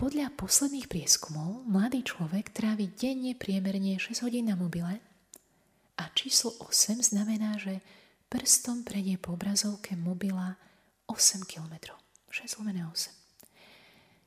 [0.00, 4.96] Podľa posledných prieskumov mladý človek trávi denne priemerne 6 hodín na mobile
[6.00, 7.84] a číslo 8 znamená, že
[8.32, 10.56] prstom predie po obrazovke mobila
[11.04, 12.00] 8 kilometrov.
[12.32, 13.12] 6 lomené 8.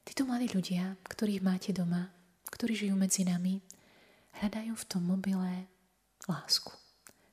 [0.06, 2.14] Títo mladí ľudia, ktorých máte doma,
[2.54, 3.58] ktorí žijú medzi nami,
[4.46, 5.66] hľadajú v tom mobile
[6.30, 6.70] lásku.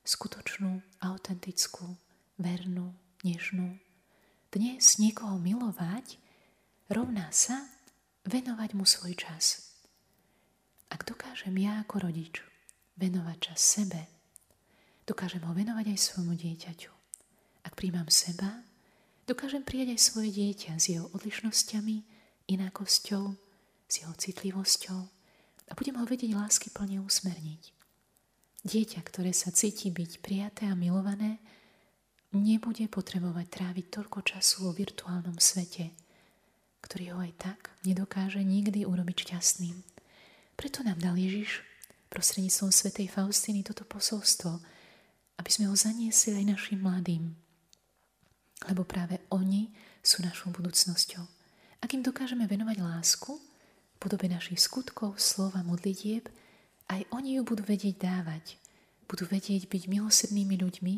[0.01, 1.93] Skutočnú, autentickú,
[2.41, 2.89] vernú,
[3.21, 3.77] nežnú.
[4.49, 6.17] Dnes niekoho milovať
[6.89, 7.69] rovná sa
[8.27, 9.73] venovať mu svoj čas.
[10.91, 12.43] Ak dokážem ja ako rodič
[12.99, 14.01] venovať čas sebe,
[15.07, 16.91] dokážem ho venovať aj svojmu dieťaťu.
[17.61, 18.61] Ak príjmam seba,
[19.31, 22.03] Dokážem prijať aj svoje dieťa s jeho odlišnosťami,
[22.51, 23.25] inakosťou,
[23.87, 24.99] s jeho citlivosťou
[25.69, 27.71] a budem ho vedieť lásky plne usmerniť.
[28.67, 31.39] Dieťa, ktoré sa cíti byť prijaté a milované,
[32.35, 35.95] nebude potrebovať tráviť toľko času vo virtuálnom svete,
[36.81, 39.77] ktorý ho aj tak nedokáže nikdy urobiť šťastným.
[40.57, 41.63] Preto nám dal Ježiš
[42.11, 44.59] prostredníctvom svätej Faustiny toto posolstvo,
[45.39, 47.33] aby sme ho zaniesli aj našim mladým,
[48.69, 51.23] lebo práve oni sú našou budúcnosťou.
[51.81, 56.29] Ak im dokážeme venovať lásku, v podobe našich skutkov, slova, modlitieb,
[56.91, 58.59] aj oni ju budú vedieť dávať.
[59.09, 60.95] Budú vedieť byť milosrdnými ľuďmi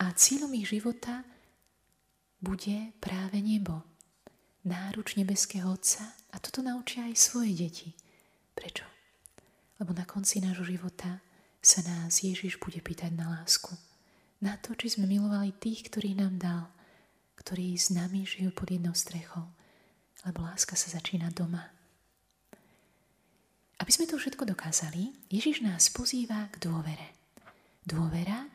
[0.00, 1.26] a cieľom ich života
[2.40, 3.84] bude práve nebo.
[4.64, 7.88] Náruč nebeského Otca a toto naučia aj svoje deti.
[8.56, 8.84] Prečo?
[9.78, 11.20] Lebo na konci nášho života
[11.60, 13.76] sa nás Ježiš bude pýtať na lásku.
[14.40, 16.64] Na to, či sme milovali tých, ktorých nám dal,
[17.40, 19.48] ktorí s nami žijú pod jednou strechou.
[20.24, 21.68] Lebo láska sa začína doma.
[23.80, 27.12] Aby sme to všetko dokázali, Ježiš nás pozýva k dôvere.
[27.84, 28.48] Dôvera,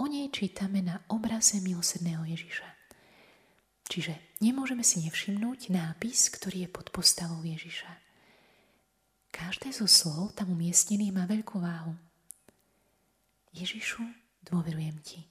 [0.00, 2.79] o nej čítame na obraze milosrdného Ježiša.
[3.90, 7.90] Čiže nemôžeme si nevšimnúť nápis, ktorý je pod postavou Ježiša.
[9.34, 11.98] Každé zo slov tam umiestnených má veľkú váhu.
[13.50, 14.06] Ježišu,
[14.46, 15.26] dôverujem ti.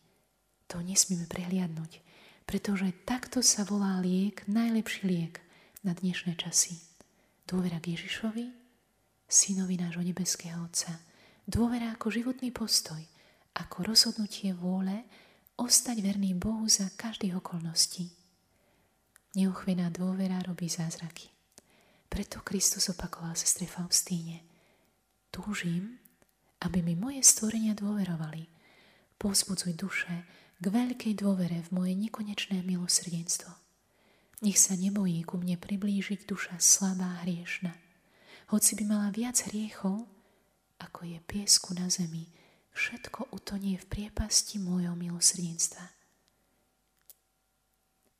[0.67, 2.03] To nesmieme prehliadnúť,
[2.43, 5.39] pretože takto sa volá liek, najlepší liek
[5.87, 6.83] na dnešné časy.
[7.47, 8.51] Dôvera k Ježišovi,
[9.23, 10.99] synovi nášho nebeského Otca.
[11.47, 12.99] Dôvera ako životný postoj,
[13.55, 15.07] ako rozhodnutie vôle
[15.55, 18.18] ostať verný Bohu za každých okolností.
[19.37, 21.29] Neuchvená dôvera robí zázraky.
[22.09, 24.41] Preto Kristus opakoval sestre Faustíne.
[25.29, 26.01] Túžim,
[26.65, 28.49] aby mi moje stvorenia dôverovali.
[29.21, 30.25] Pozbudzuj duše
[30.57, 33.53] k veľkej dôvere v moje nekonečné milosrdenstvo.
[34.41, 37.89] Nech sa nebojí ku mne priblížiť duša slabá hriešna
[38.49, 40.09] hoci by mala viac hriechov,
[40.81, 42.25] ako je piesku na zemi,
[42.73, 45.98] všetko utonie v priepasti môjho milosrdenstva.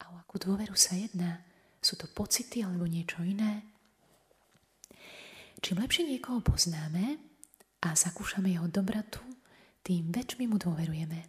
[0.10, 1.46] O akú dôveru sa jedná?
[1.80, 3.62] Sú to pocity alebo niečo iné?
[5.62, 7.20] Čím lepšie niekoho poznáme
[7.86, 9.22] a zakúšame jeho dobratu,
[9.86, 11.20] tým väčšmi mu dôverujeme.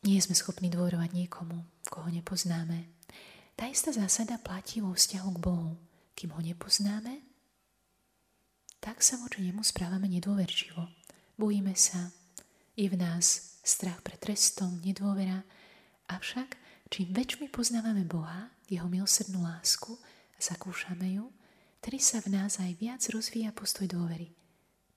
[0.00, 1.60] Nie sme schopní dôverovať niekomu,
[1.92, 2.88] koho nepoznáme.
[3.52, 5.76] Tá istá zásada platí vo vzťahu k Bohu.
[6.16, 7.20] Kým ho nepoznáme,
[8.80, 10.88] tak sa voči nemu správame nedôverčivo.
[11.36, 12.12] Bojíme sa,
[12.76, 15.44] je v nás strach pred trestom, nedôvera,
[16.08, 16.56] avšak
[16.90, 19.94] čím väčšmi poznávame Boha, jeho milosrdnú lásku
[20.34, 21.30] a zakúšame ju,
[21.78, 24.34] tedy sa v nás aj viac rozvíja postoj dôvery.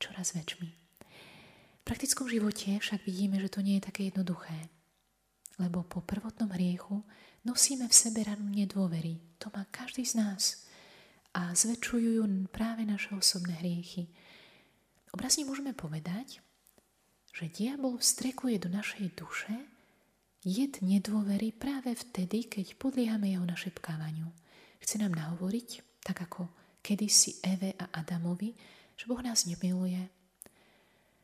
[0.01, 0.69] Čoraz väčšmi.
[0.73, 4.73] V praktickom živote však vidíme, že to nie je také jednoduché.
[5.61, 7.05] Lebo po prvotnom hriechu
[7.45, 9.37] nosíme v sebe ranu nedôvery.
[9.37, 10.65] To má každý z nás
[11.33, 14.09] a zväčšujú práve naše osobné hriechy.
[15.13, 16.41] Obrazne môžeme povedať,
[17.33, 19.53] že diabol vstrekuje do našej duše
[20.43, 24.27] jed nedôvery práve vtedy, keď podliehame jeho našepkávaniu.
[24.83, 26.51] Chce nám nahovoriť, tak ako
[26.83, 28.51] kedysi Eve a Adamovi,
[28.99, 30.03] že Boh nás nemiluje,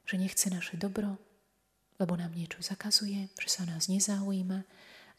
[0.07, 1.19] že nechce naše dobro,
[1.99, 4.59] lebo nám niečo zakazuje, že sa nás nezaujíma.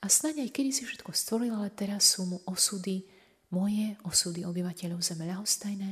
[0.01, 3.05] A snáď aj kedy si všetko stvoril, ale teraz sú mu osudy
[3.51, 5.91] moje osudy obyvateľov zeme ľahostajné,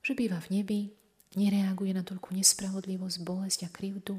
[0.00, 0.80] že býva v nebi,
[1.36, 4.16] nereaguje na toľku nespravodlivosť, bolesť a krivdu.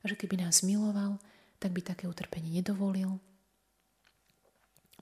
[0.00, 1.18] A že keby nás miloval,
[1.58, 3.20] tak by také utrpenie nedovolil.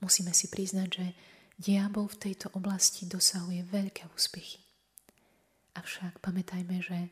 [0.02, 1.06] Musíme si priznať, že
[1.58, 4.62] diabol v tejto oblasti dosahuje veľké úspechy.
[5.78, 7.08] Avšak pamätajme, že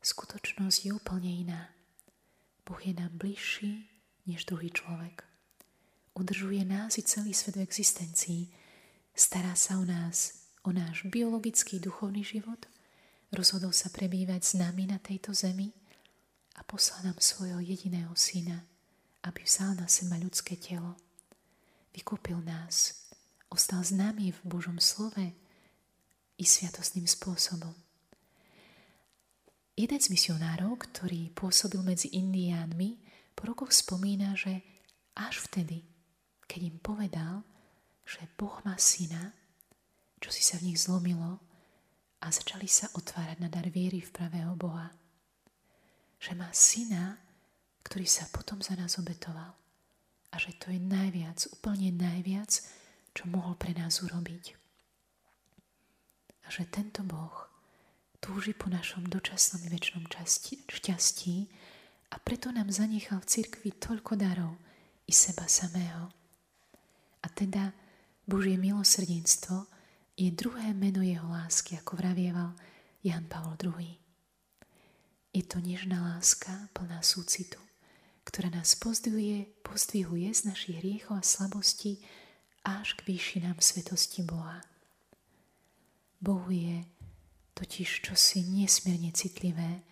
[0.00, 1.62] skutočnosť je úplne iná.
[2.64, 3.90] Boh je nám bližší
[4.24, 5.26] než druhý človek.
[6.14, 8.42] Udržuje nás i celý svet v existencii,
[9.20, 12.64] Stará sa o nás, o náš biologický duchovný život,
[13.34, 15.74] rozhodol sa prebývať s nami na tejto zemi
[16.56, 18.64] a poslal nám svojho jediného syna,
[19.24, 20.96] aby vzal na seba ľudské telo.
[21.92, 23.06] Vykúpil nás,
[23.50, 25.26] ostal s nami v Božom slove
[26.40, 27.74] i sviatosným spôsobom.
[29.76, 33.00] Jeden z misionárov, ktorý pôsobil medzi Indiánmi,
[33.32, 34.60] po rokoch spomína, že
[35.16, 35.80] až vtedy,
[36.44, 37.40] keď im povedal,
[38.04, 39.32] že Boh má syna,
[40.20, 41.40] čo si sa v nich zlomilo
[42.20, 44.92] a začali sa otvárať na dar viery v pravého Boha.
[46.20, 47.16] Že má syna,
[47.90, 49.50] ktorý sa potom za nás obetoval.
[50.30, 52.62] A že to je najviac, úplne najviac,
[53.10, 54.54] čo mohol pre nás urobiť.
[56.46, 57.50] A že tento Boh
[58.22, 60.06] túži po našom dočasnom i väčšnom
[60.70, 61.36] šťastí
[62.14, 64.54] a preto nám zanechal v cirkvi toľko darov
[65.08, 66.14] i seba samého.
[67.20, 67.74] A teda
[68.22, 69.66] Božie milosrdenstvo
[70.14, 72.54] je druhé meno jeho lásky, ako vravieval
[73.02, 73.98] Jan Pavol II.
[75.34, 77.58] Je to nežná láska plná súcitu,
[78.30, 81.98] ktorá nás pozdvihuje, pozdvihuje z našich hriechov a slabostí
[82.62, 84.62] až k výšinám svetosti Boha.
[86.22, 86.86] Bohu je
[87.58, 89.82] totiž čosi nesmierne citlivé,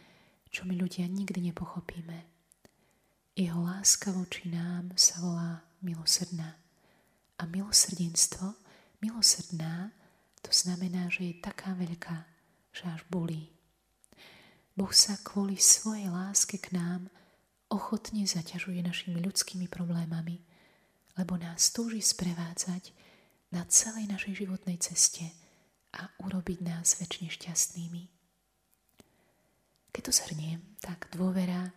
[0.55, 2.19] čo my ľudia nikdy nepochopíme.
[3.35, 6.63] Jeho láska voči nám sa volá milosrdná.
[7.39, 8.55] A milosrdenstvo,
[9.03, 9.91] milosrdná,
[10.47, 12.23] to znamená, že je taká veľká,
[12.71, 13.51] že až bolí.
[14.79, 17.11] Boh sa kvôli svojej láske k nám
[17.69, 20.41] ochotne zaťažuje našimi ľudskými problémami,
[21.21, 22.93] lebo nás túži sprevádzať
[23.53, 25.25] na celej našej životnej ceste
[25.97, 28.03] a urobiť nás väčšine šťastnými.
[29.93, 31.73] Keď to zhrniem, tak dôvera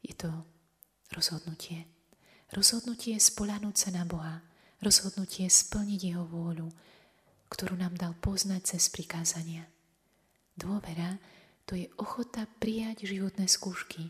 [0.00, 0.30] je to
[1.12, 1.86] rozhodnutie.
[2.54, 4.38] Rozhodnutie spoľanúť sa na Boha,
[4.78, 6.70] rozhodnutie splniť Jeho vôľu,
[7.50, 9.66] ktorú nám dal poznať cez prikázania.
[10.54, 11.18] Dôvera
[11.66, 14.06] to je ochota prijať životné skúšky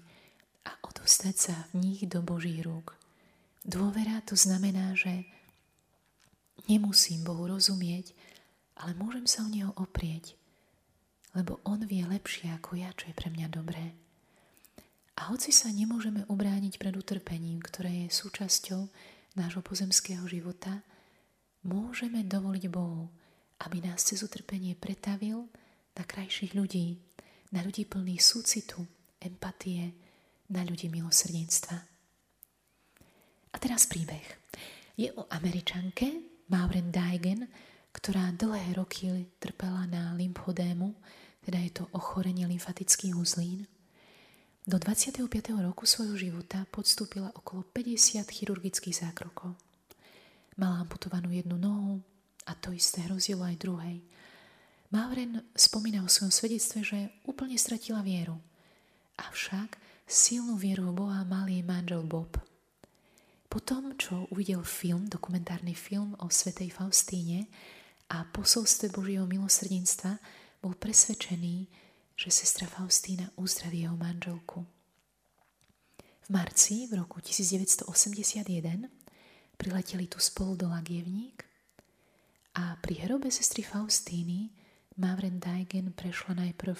[0.67, 2.99] a odostať sa v nich do Božích rúk.
[3.63, 5.27] Dôvera to znamená, že
[6.67, 8.11] nemusím Bohu rozumieť,
[8.77, 10.35] ale môžem sa o Neho oprieť,
[11.39, 13.95] lebo On vie lepšie ako ja, čo je pre mňa dobré.
[15.17, 18.85] A hoci sa nemôžeme ubrániť pred utrpením, ktoré je súčasťou
[19.41, 20.85] nášho pozemského života,
[21.65, 23.09] môžeme dovoliť Bohu,
[23.65, 25.49] aby nás cez utrpenie pretavil
[25.97, 27.01] na krajších ľudí,
[27.53, 28.85] na ľudí plných súcitu,
[29.25, 29.97] empatie,
[30.51, 31.77] na ľudí milosrdenstva.
[33.53, 34.25] A teraz príbeh.
[34.97, 36.13] Je o američanke
[36.53, 37.49] Maureen Daigen,
[37.93, 39.09] ktorá dlhé roky
[39.41, 40.93] trpela na lymfodému,
[41.47, 43.65] teda je to ochorenie lymfatických uzlín.
[44.67, 45.23] Do 25.
[45.63, 49.55] roku svojho života podstúpila okolo 50 chirurgických zákrokov.
[50.59, 52.03] Mala amputovanú jednu nohu
[52.45, 54.03] a to isté hrozilo aj druhej.
[54.91, 56.99] Maureen spomína o svojom svedectve, že
[57.31, 58.39] úplne stratila vieru.
[59.17, 62.39] Avšak silnú vieru v Boha mal jej manžel Bob–
[63.57, 67.49] po tom, čo uvidel film, dokumentárny film o svetej Faustíne
[68.13, 70.19] a posolstve Božieho milosrdenstva,
[70.61, 71.65] bol presvedčený,
[72.19, 74.61] že sestra Faustína uzdraví jeho manželku.
[76.27, 77.89] V marci v roku 1981
[79.57, 81.47] prileteli tu spolu do Lagievník
[82.61, 84.53] a pri hrobe sestry Faustíny
[85.01, 86.77] Mavren Daigen prešla najprv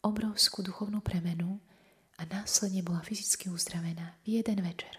[0.00, 1.60] obrovskú duchovnú premenu
[2.16, 4.96] a následne bola fyzicky uzdravená v jeden večer.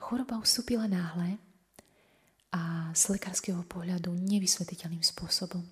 [0.00, 1.36] Choroba ustúpila náhle
[2.52, 5.62] a z lekárskeho pohľadu nevysvetliteľným spôsobom.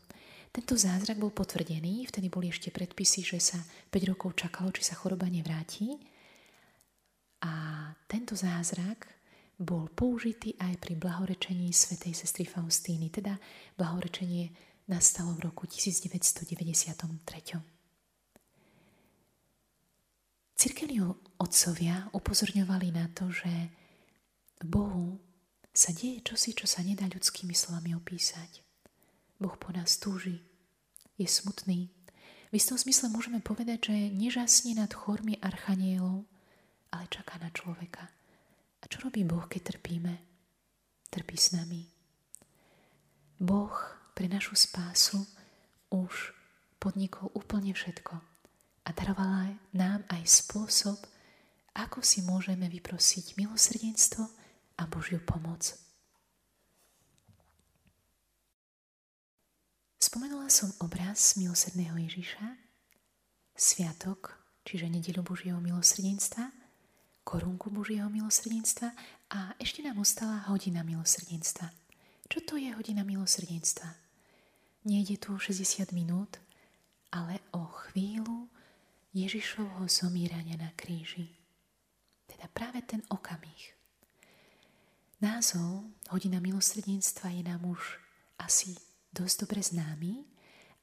[0.48, 3.58] Tento zázrak bol potvrdený, vtedy boli ešte predpisy, že sa
[3.92, 5.92] 5 rokov čakalo, či sa choroba nevráti.
[7.44, 7.52] A
[8.08, 9.18] tento zázrak
[9.58, 13.36] bol použitý aj pri blahorečení svätej sestry Faustíny, teda
[13.74, 14.54] blahorečenie
[14.88, 17.77] nastalo v roku 1993.
[20.58, 20.98] Cirkevní
[21.38, 23.70] otcovia upozorňovali na to, že
[24.58, 25.22] Bohu
[25.70, 28.66] sa deje čosi, čo sa nedá ľudskými slovami opísať.
[29.38, 30.42] Boh po nás túži,
[31.14, 31.94] je smutný.
[32.50, 36.26] V istom smysle môžeme povedať, že nežasne nad chormi archanielov,
[36.90, 38.10] ale čaká na človeka.
[38.82, 40.18] A čo robí Boh, keď trpíme?
[41.06, 41.86] Trpí s nami.
[43.38, 43.78] Boh
[44.10, 45.22] pre našu spásu
[45.94, 46.34] už
[46.82, 48.37] podnikol úplne všetko
[48.88, 50.96] a darovala nám aj spôsob,
[51.76, 54.24] ako si môžeme vyprosiť milosrdenstvo
[54.80, 55.76] a Božiu pomoc.
[60.00, 62.46] Spomenula som obraz milosrdného Ježiša,
[63.52, 66.48] sviatok, čiže nedelu Božieho milosrdenstva,
[67.28, 68.88] korunku Božieho milosrdenstva
[69.36, 71.68] a ešte nám ostala hodina milosrdenstva.
[72.24, 73.84] Čo to je hodina milosrdenstva?
[74.88, 76.40] Nejde tu o 60 minút,
[77.12, 78.48] ale o chvíľu
[79.16, 81.32] Ježišovho zomírania na kríži.
[82.28, 83.72] Teda práve ten okamih.
[85.18, 87.98] Názov Hodina milosrdenstva je nám už
[88.38, 88.78] asi
[89.10, 90.22] dosť dobre známy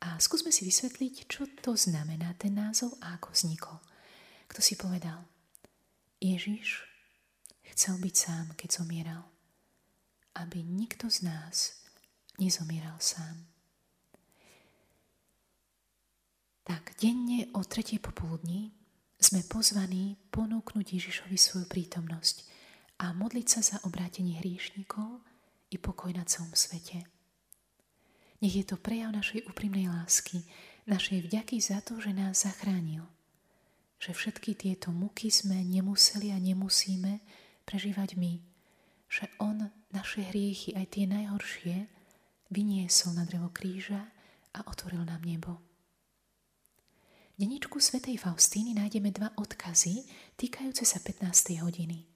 [0.03, 3.77] a skúsme si vysvetliť, čo to znamená ten názov a ako vznikol.
[4.51, 5.23] Kto si povedal?
[6.19, 6.83] Ježiš
[7.71, 9.23] chcel byť sám, keď zomieral,
[10.35, 11.79] aby nikto z nás
[12.35, 13.54] nezomieral sám.
[16.65, 18.73] Tak denne o tretej popoludní
[19.21, 22.37] sme pozvaní ponúknuť Ježišovi svoju prítomnosť–
[22.99, 25.19] a modliť sa za obrátenie hriešnikov
[25.71, 27.03] i pokoj na celom svete.
[28.39, 30.43] Nech je to prejav našej úprimnej lásky,
[30.87, 33.03] našej vďaky za to, že nás zachránil.
[33.99, 37.19] Že všetky tieto muky sme nemuseli a nemusíme
[37.63, 38.39] prežívať my.
[39.07, 39.57] Že On
[39.91, 41.87] naše hriechy, aj tie najhoršie,
[42.51, 44.03] vyniesol na drevo kríža
[44.55, 45.64] a otvoril nám nebo.
[47.35, 50.07] V deničku svätej Faustíny nájdeme dva odkazy
[50.39, 51.59] týkajúce sa 15.
[51.67, 52.07] hodiny.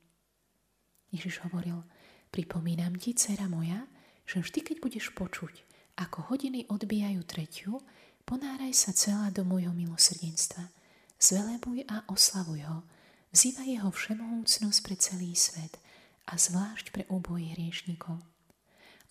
[1.11, 1.84] Ježiš hovoril,
[2.32, 3.84] pripomínam ti, dcera moja,
[4.24, 5.51] že vždy, keď budeš počuť,
[5.99, 7.84] ako hodiny odbijajú tretiu,
[8.24, 10.72] ponáraj sa celá do môjho milosrdenstva.
[11.20, 12.88] Zvelebuj a oslavuj ho.
[13.36, 15.84] Vzývaj jeho všemohúcnosť pre celý svet
[16.32, 18.24] a zvlášť pre úboji hriešnikov.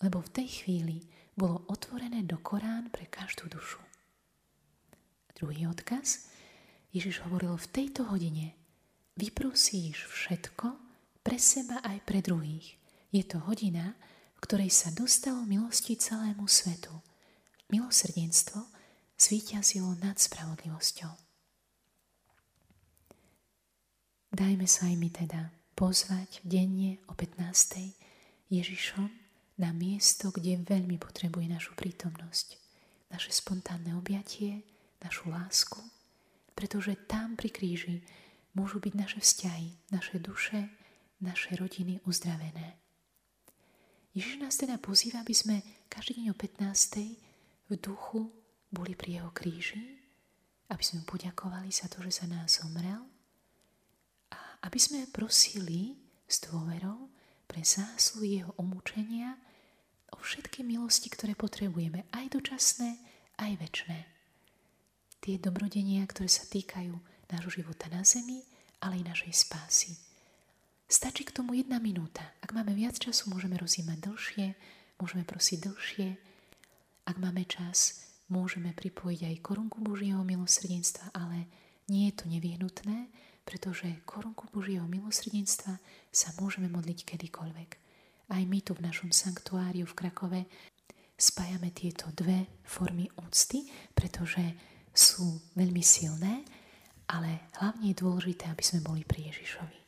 [0.01, 1.05] Lebo v tej chvíli
[1.37, 3.88] bolo otvorené do Korán pre každú dušu.
[5.39, 6.27] Druhý odkaz.
[6.91, 8.59] Ježiš hovoril v tejto hodine
[9.15, 10.75] vyprosíš všetko,
[11.23, 12.79] pre seba aj pre druhých.
[13.11, 13.95] Je to hodina,
[14.35, 16.91] v ktorej sa dostalo milosti celému svetu.
[17.71, 18.67] Milosrdenstvo
[19.19, 21.11] zvíťazilo nad spravodlivosťou.
[24.35, 25.41] Dajme sa aj my teda
[25.75, 28.51] pozvať denne o 15.
[28.51, 29.09] Ježišom
[29.59, 32.55] na miesto, kde veľmi potrebuje našu prítomnosť,
[33.11, 34.63] naše spontánne objatie,
[35.03, 35.79] našu lásku,
[36.55, 38.03] pretože tam pri kríži
[38.55, 40.69] môžu byť naše vzťahy, naše duše,
[41.23, 42.75] naše rodiny uzdravené.
[44.15, 45.55] Ježiš nás teda pozýva, aby sme
[45.87, 47.69] každý deň o 15.
[47.69, 48.27] v duchu
[48.73, 50.01] boli pri jeho kríži,
[50.69, 53.05] aby sme poďakovali za to, že za nás zomrel
[54.33, 55.97] a aby sme prosili
[56.29, 57.09] s dôverou
[57.49, 59.37] pre zásluhy jeho omúčenia
[60.13, 62.97] o všetky milosti, ktoré potrebujeme, aj dočasné,
[63.41, 64.18] aj väčšné.
[65.19, 66.95] Tie dobrodenia, ktoré sa týkajú
[67.29, 68.43] nášho života na zemi,
[68.79, 69.91] ale aj našej spásy.
[70.89, 72.23] Stačí k tomu jedna minúta.
[72.41, 74.45] Ak máme viac času, môžeme rozímať dlhšie,
[74.97, 76.07] môžeme prosiť dlhšie.
[77.05, 81.45] Ak máme čas, môžeme pripojiť aj korunku Božieho milosrdenstva, ale
[81.91, 83.09] nie je to nevyhnutné,
[83.45, 85.77] pretože korunku Božieho milosrdenstva
[86.09, 87.69] sa môžeme modliť kedykoľvek.
[88.29, 90.41] Aj my tu v našom sanktuáriu v Krakove
[91.17, 93.65] spájame tieto dve formy úcty,
[93.97, 94.41] pretože
[94.99, 96.43] sú veľmi silné,
[97.07, 99.79] ale hlavne je dôležité, aby sme boli pri Ježišovi.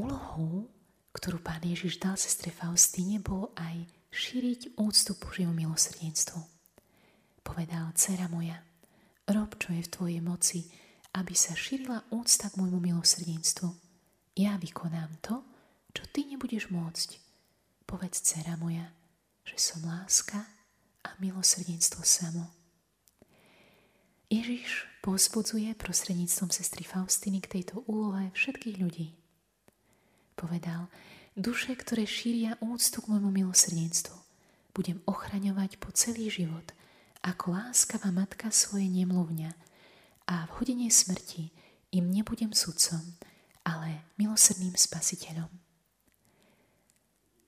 [0.00, 0.72] Úlohou
[1.12, 6.40] ktorú pán Ježiš dal sestre Faustíne, bol aj šíriť úctu Božiemu milosrdenstvu.
[7.44, 8.56] Povedal, dcera moja,
[9.28, 10.60] rob, čo je v tvojej moci,
[11.12, 13.68] aby sa šírila úcta k môjmu milosrdenstvu.
[14.40, 15.44] Ja vykonám to,
[15.92, 17.20] čo ty nebudeš môcť.
[17.84, 18.88] Povedz, dcera moja,
[19.42, 20.46] že som láska
[21.02, 22.50] a milosrdenstvo samo.
[24.32, 29.22] Ježiš pozbudzuje prostredníctvom sestry Faustiny k tejto úlohe všetkých ľudí
[30.42, 30.90] povedal,
[31.38, 34.18] duše, ktoré šíria úctu k môjmu milosrdenstvu,
[34.74, 36.74] budem ochraňovať po celý život,
[37.22, 39.54] ako láskavá matka svoje nemluvňa
[40.26, 41.54] a v hodine smrti
[41.94, 43.14] im nebudem sudcom,
[43.62, 45.61] ale milosrdným spasiteľom.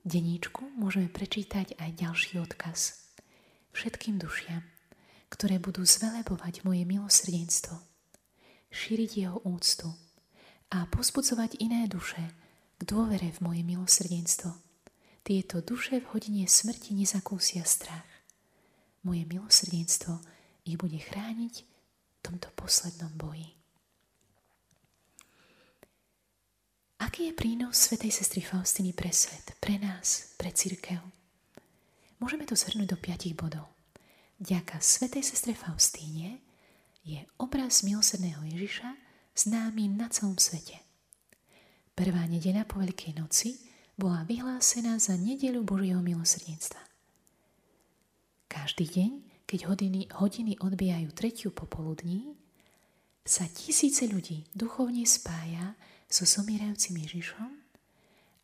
[0.05, 3.09] V deníčku môžeme prečítať aj ďalší odkaz.
[3.73, 4.61] Všetkým dušiam,
[5.33, 7.73] ktoré budú zvelebovať moje milosrdenstvo,
[8.69, 9.89] šíriť jeho úctu
[10.69, 12.21] a pozbudzovať iné duše,
[12.77, 14.53] k dôvere v moje milosrdenstvo.
[15.25, 18.05] Tieto duše v hodine smrti nezakúsia strach.
[19.01, 20.21] Moje milosrdenstvo
[20.69, 23.57] ich bude chrániť v tomto poslednom boji.
[27.15, 30.99] Aký je prínos Svetej sestry Faustiny pre svet, pre nás, pre církev?
[32.19, 33.71] Môžeme to zhrnúť do piatich bodov.
[34.35, 36.43] Ďaka Svetej sestre Faustíne
[37.07, 38.99] je obraz milosrdného Ježiša
[39.31, 40.75] známy na celom svete.
[41.95, 43.63] Prvá nedeľa po Veľkej noci
[43.95, 46.83] bola vyhlásená za nedeľu Božieho milosrdenstva.
[48.51, 49.11] Každý deň,
[49.47, 52.35] keď hodiny, hodiny odbijajú tretiu popoludní,
[53.23, 57.51] sa tisíce ľudí duchovne spája so zomierajúcim Ježišom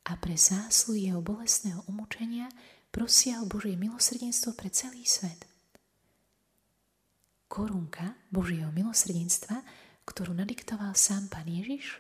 [0.07, 2.49] a pre záslu jeho bolestného umúčenia
[2.89, 5.47] prosia o Božie milosrdenstvo pre celý svet.
[7.51, 9.62] Korunka Božieho milosrdenstva,
[10.07, 11.99] ktorú nadiktoval sám Pán Ježiš,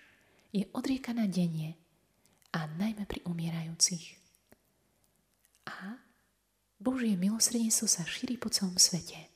[0.51, 1.75] je odriekaná denne
[2.51, 4.19] a najmä pri umierajúcich.
[5.67, 5.99] A
[6.81, 9.31] Božie milosrdenstvo sa šíri po celom svete.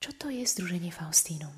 [0.00, 1.52] Čo to je Združenie Faustínum?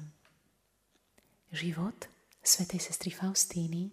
[1.52, 2.08] Život
[2.40, 3.92] svätej sestry Faustíny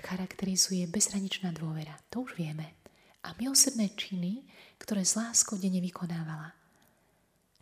[0.00, 2.74] charakterizuje bezhraničná dôvera, to už vieme,
[3.24, 4.44] a milosrdné činy,
[4.80, 6.56] ktoré z láskou denne vykonávala–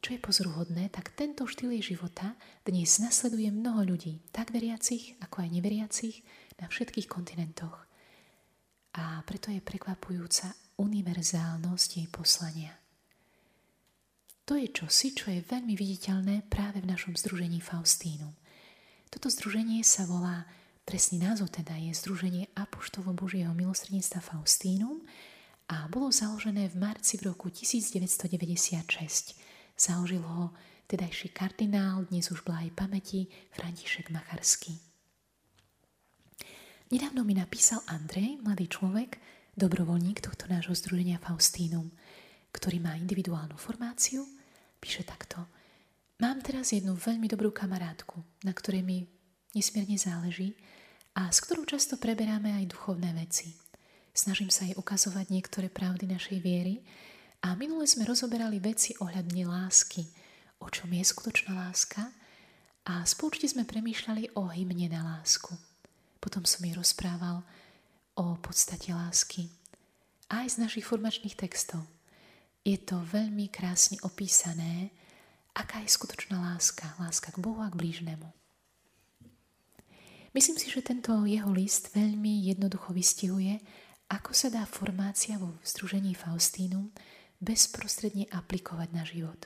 [0.03, 2.34] čo je pozoruhodné, tak tento štýl života
[2.66, 6.26] dnes nasleduje mnoho ľudí, tak veriacich ako aj neveriacich
[6.59, 7.86] na všetkých kontinentoch.
[8.99, 12.74] A preto je prekvapujúca univerzálnosť jej poslania.
[14.43, 18.34] To je čosi, čo je veľmi viditeľné práve v našom združení Faustínum.
[19.12, 20.48] Toto združenie sa volá,
[20.88, 25.04] presný názov teda je Združenie Apoštolo Božieho milosrdenstva Faustínum
[25.68, 29.36] a bolo založené v marci v roku 1996
[29.76, 30.56] Založil ho
[30.88, 34.80] tedajší kardinál, dnes už blahej pamäti, František Macharský.
[36.88, 39.20] Nedávno mi napísal Andrej, mladý človek,
[39.60, 41.92] dobrovoľník tohto nášho združenia Faustínum,
[42.48, 44.24] ktorý má individuálnu formáciu,
[44.80, 45.61] píše takto.
[46.22, 49.10] Mám teraz jednu veľmi dobrú kamarátku, na ktorej mi
[49.58, 50.54] nesmierne záleží
[51.18, 53.58] a s ktorou často preberáme aj duchovné veci.
[54.14, 56.78] Snažím sa jej ukazovať niektoré pravdy našej viery,
[57.42, 60.06] a minule sme rozoberali veci ohľadne lásky,
[60.62, 62.06] o čom je skutočná láska
[62.86, 65.50] a spoločne sme premýšľali o hymne na lásku.
[66.22, 67.42] Potom som jej rozprával
[68.14, 69.50] o podstate lásky.
[70.30, 71.82] Aj z našich formačných textov.
[72.62, 74.94] Je to veľmi krásne opísané,
[75.53, 76.96] aká je skutočná láska.
[77.00, 78.28] Láska k Bohu a k blížnemu.
[80.32, 83.61] Myslím si, že tento jeho list veľmi jednoducho vystihuje,
[84.09, 86.88] ako sa dá formácia vo Združení Faustínum
[87.36, 89.44] bezprostredne aplikovať na život.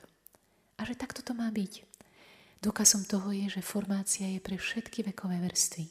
[0.78, 1.82] A že takto to má byť.
[2.62, 5.86] Dôkazom toho je, že formácia je pre všetky vekové vrstvy.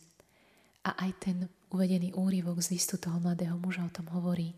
[0.86, 1.38] A aj ten
[1.74, 4.54] uvedený úryvok z listu toho mladého muža o tom hovorí.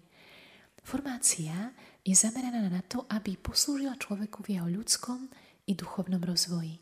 [0.85, 1.73] Formácia
[2.05, 5.27] je zameraná na to, aby poslúžila človeku v jeho ľudskom
[5.67, 6.79] i duchovnom rozvoji.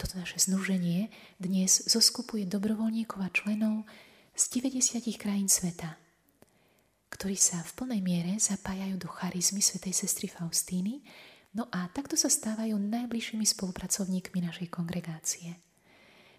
[0.00, 3.84] Toto naše znuženie dnes zoskupuje dobrovoľníkov a členov
[4.32, 6.00] z 90 krajín sveta,
[7.12, 11.04] ktorí sa v plnej miere zapájajú do charizmy svätej sestry Faustíny
[11.50, 15.58] No a takto sa stávajú najbližšími spolupracovníkmi našej kongregácie.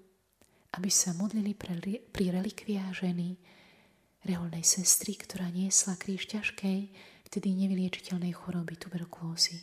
[0.79, 1.75] aby sa modlili pre,
[2.15, 3.35] pri relikviá ženy,
[4.23, 6.79] reholnej sestry, ktorá niesla kríž ťažkej,
[7.27, 9.59] vtedy nevyliečiteľnej choroby tuberkulózy.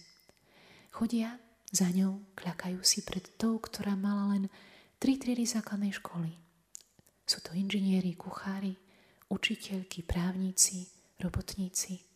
[0.92, 1.40] Chodia
[1.72, 4.44] za ňou, kľakajú si pred tou, ktorá mala len
[5.00, 6.36] tri triedy základnej školy.
[7.26, 8.76] Sú to inžinieri, kuchári,
[9.32, 12.00] učiteľky, právnici, robotníci–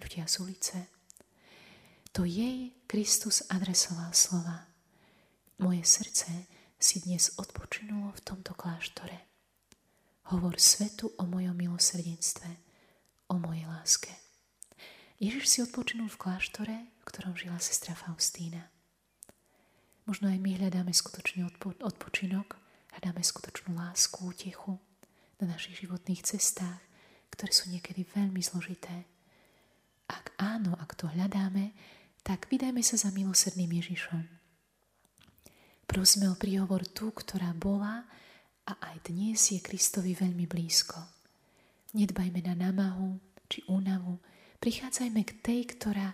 [0.00, 0.76] ľudia z ulice.
[2.12, 4.68] To jej Kristus adresoval slova.
[5.60, 9.16] Moje srdce si dnes odpočinulo v tomto kláštore.
[10.32, 12.50] Hovor svetu o mojom milosrdenstve,
[13.32, 14.12] o mojej láske.
[15.16, 16.76] Ježiš si odpočinul v kláštore,
[17.06, 18.68] ktorom žila sestra Faustína.
[20.04, 22.58] Možno aj my hľadáme skutočný odpo- odpočinok,
[22.98, 24.78] hľadáme skutočnú lásku, útechu
[25.38, 26.82] na našich životných cestách,
[27.30, 29.06] ktoré sú niekedy veľmi zložité
[30.06, 31.74] ak áno, ak to hľadáme,
[32.22, 34.22] tak vydajme sa za milosrdným Ježišom.
[35.86, 38.06] Prosme o príhovor tú, ktorá bola
[38.66, 40.98] a aj dnes je Kristovi veľmi blízko.
[41.94, 44.18] Nedbajme na námahu či únavu,
[44.58, 46.10] prichádzajme k tej, ktorá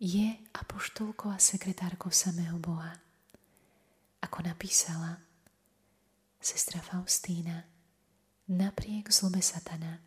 [0.00, 2.98] je apoštolkou a sekretárkou samého Boha.
[4.22, 5.20] Ako napísala
[6.40, 7.64] sestra Faustína,
[8.48, 10.00] napriek zlobe satana,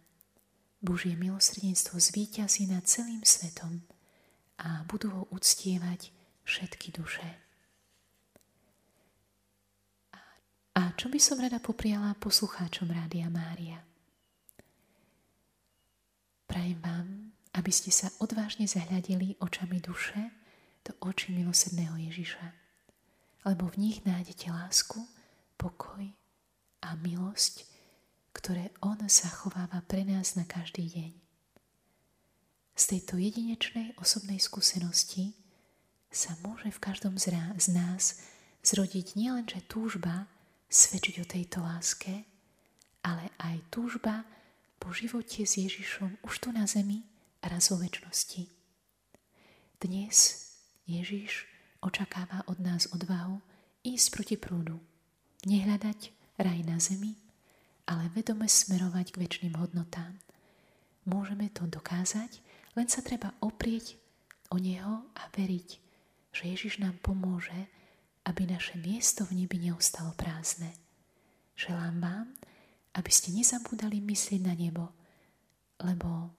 [0.77, 3.81] Božie milosrdenstvo zvíťazí nad celým svetom
[4.61, 6.13] a budú ho uctievať
[6.45, 7.25] všetky duše.
[10.77, 13.81] A čo by som rada popriala poslucháčom Rádia Mária?
[16.45, 17.26] Prajem vám,
[17.57, 20.29] aby ste sa odvážne zahľadili očami duše
[20.85, 22.45] do očí milosrdného Ježiša,
[23.49, 25.01] lebo v nich nájdete lásku,
[25.57, 26.05] pokoj
[26.85, 27.65] a milosť,
[28.37, 31.11] ktoré On zachováva pre nás na každý deň.
[32.77, 35.33] Z tejto jedinečnej osobnej skúsenosti
[36.13, 37.33] sa môže v každom z
[37.73, 38.21] nás
[38.61, 40.29] zrodiť nielenže túžba
[40.69, 42.21] svedčiť o tejto láske,
[43.01, 44.21] ale aj túžba
[44.77, 48.49] po živote s Ježišom už tu na zemi raz vo väčšnosti.
[49.77, 50.17] Dnes
[50.89, 51.45] Ježiš
[51.83, 53.41] očakáva od nás odvahu
[53.85, 54.81] ísť proti prúdu,
[55.45, 55.99] nehľadať
[56.41, 57.17] raj na zemi,
[57.85, 60.17] ale vedome smerovať k väčšným hodnotám.
[61.07, 62.41] Môžeme to dokázať,
[62.75, 63.95] len sa treba oprieť
[64.51, 65.69] o Neho a veriť,
[66.35, 67.69] že Ježiš nám pomôže,
[68.27, 70.75] aby naše miesto v nebi neostalo prázdne.
[71.55, 72.27] Želám vám,
[72.93, 74.91] aby ste nezabúdali myslieť na nebo,
[75.79, 76.36] lebo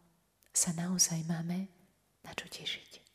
[0.52, 1.68] sa naozaj máme
[2.24, 3.07] na čo tešiť.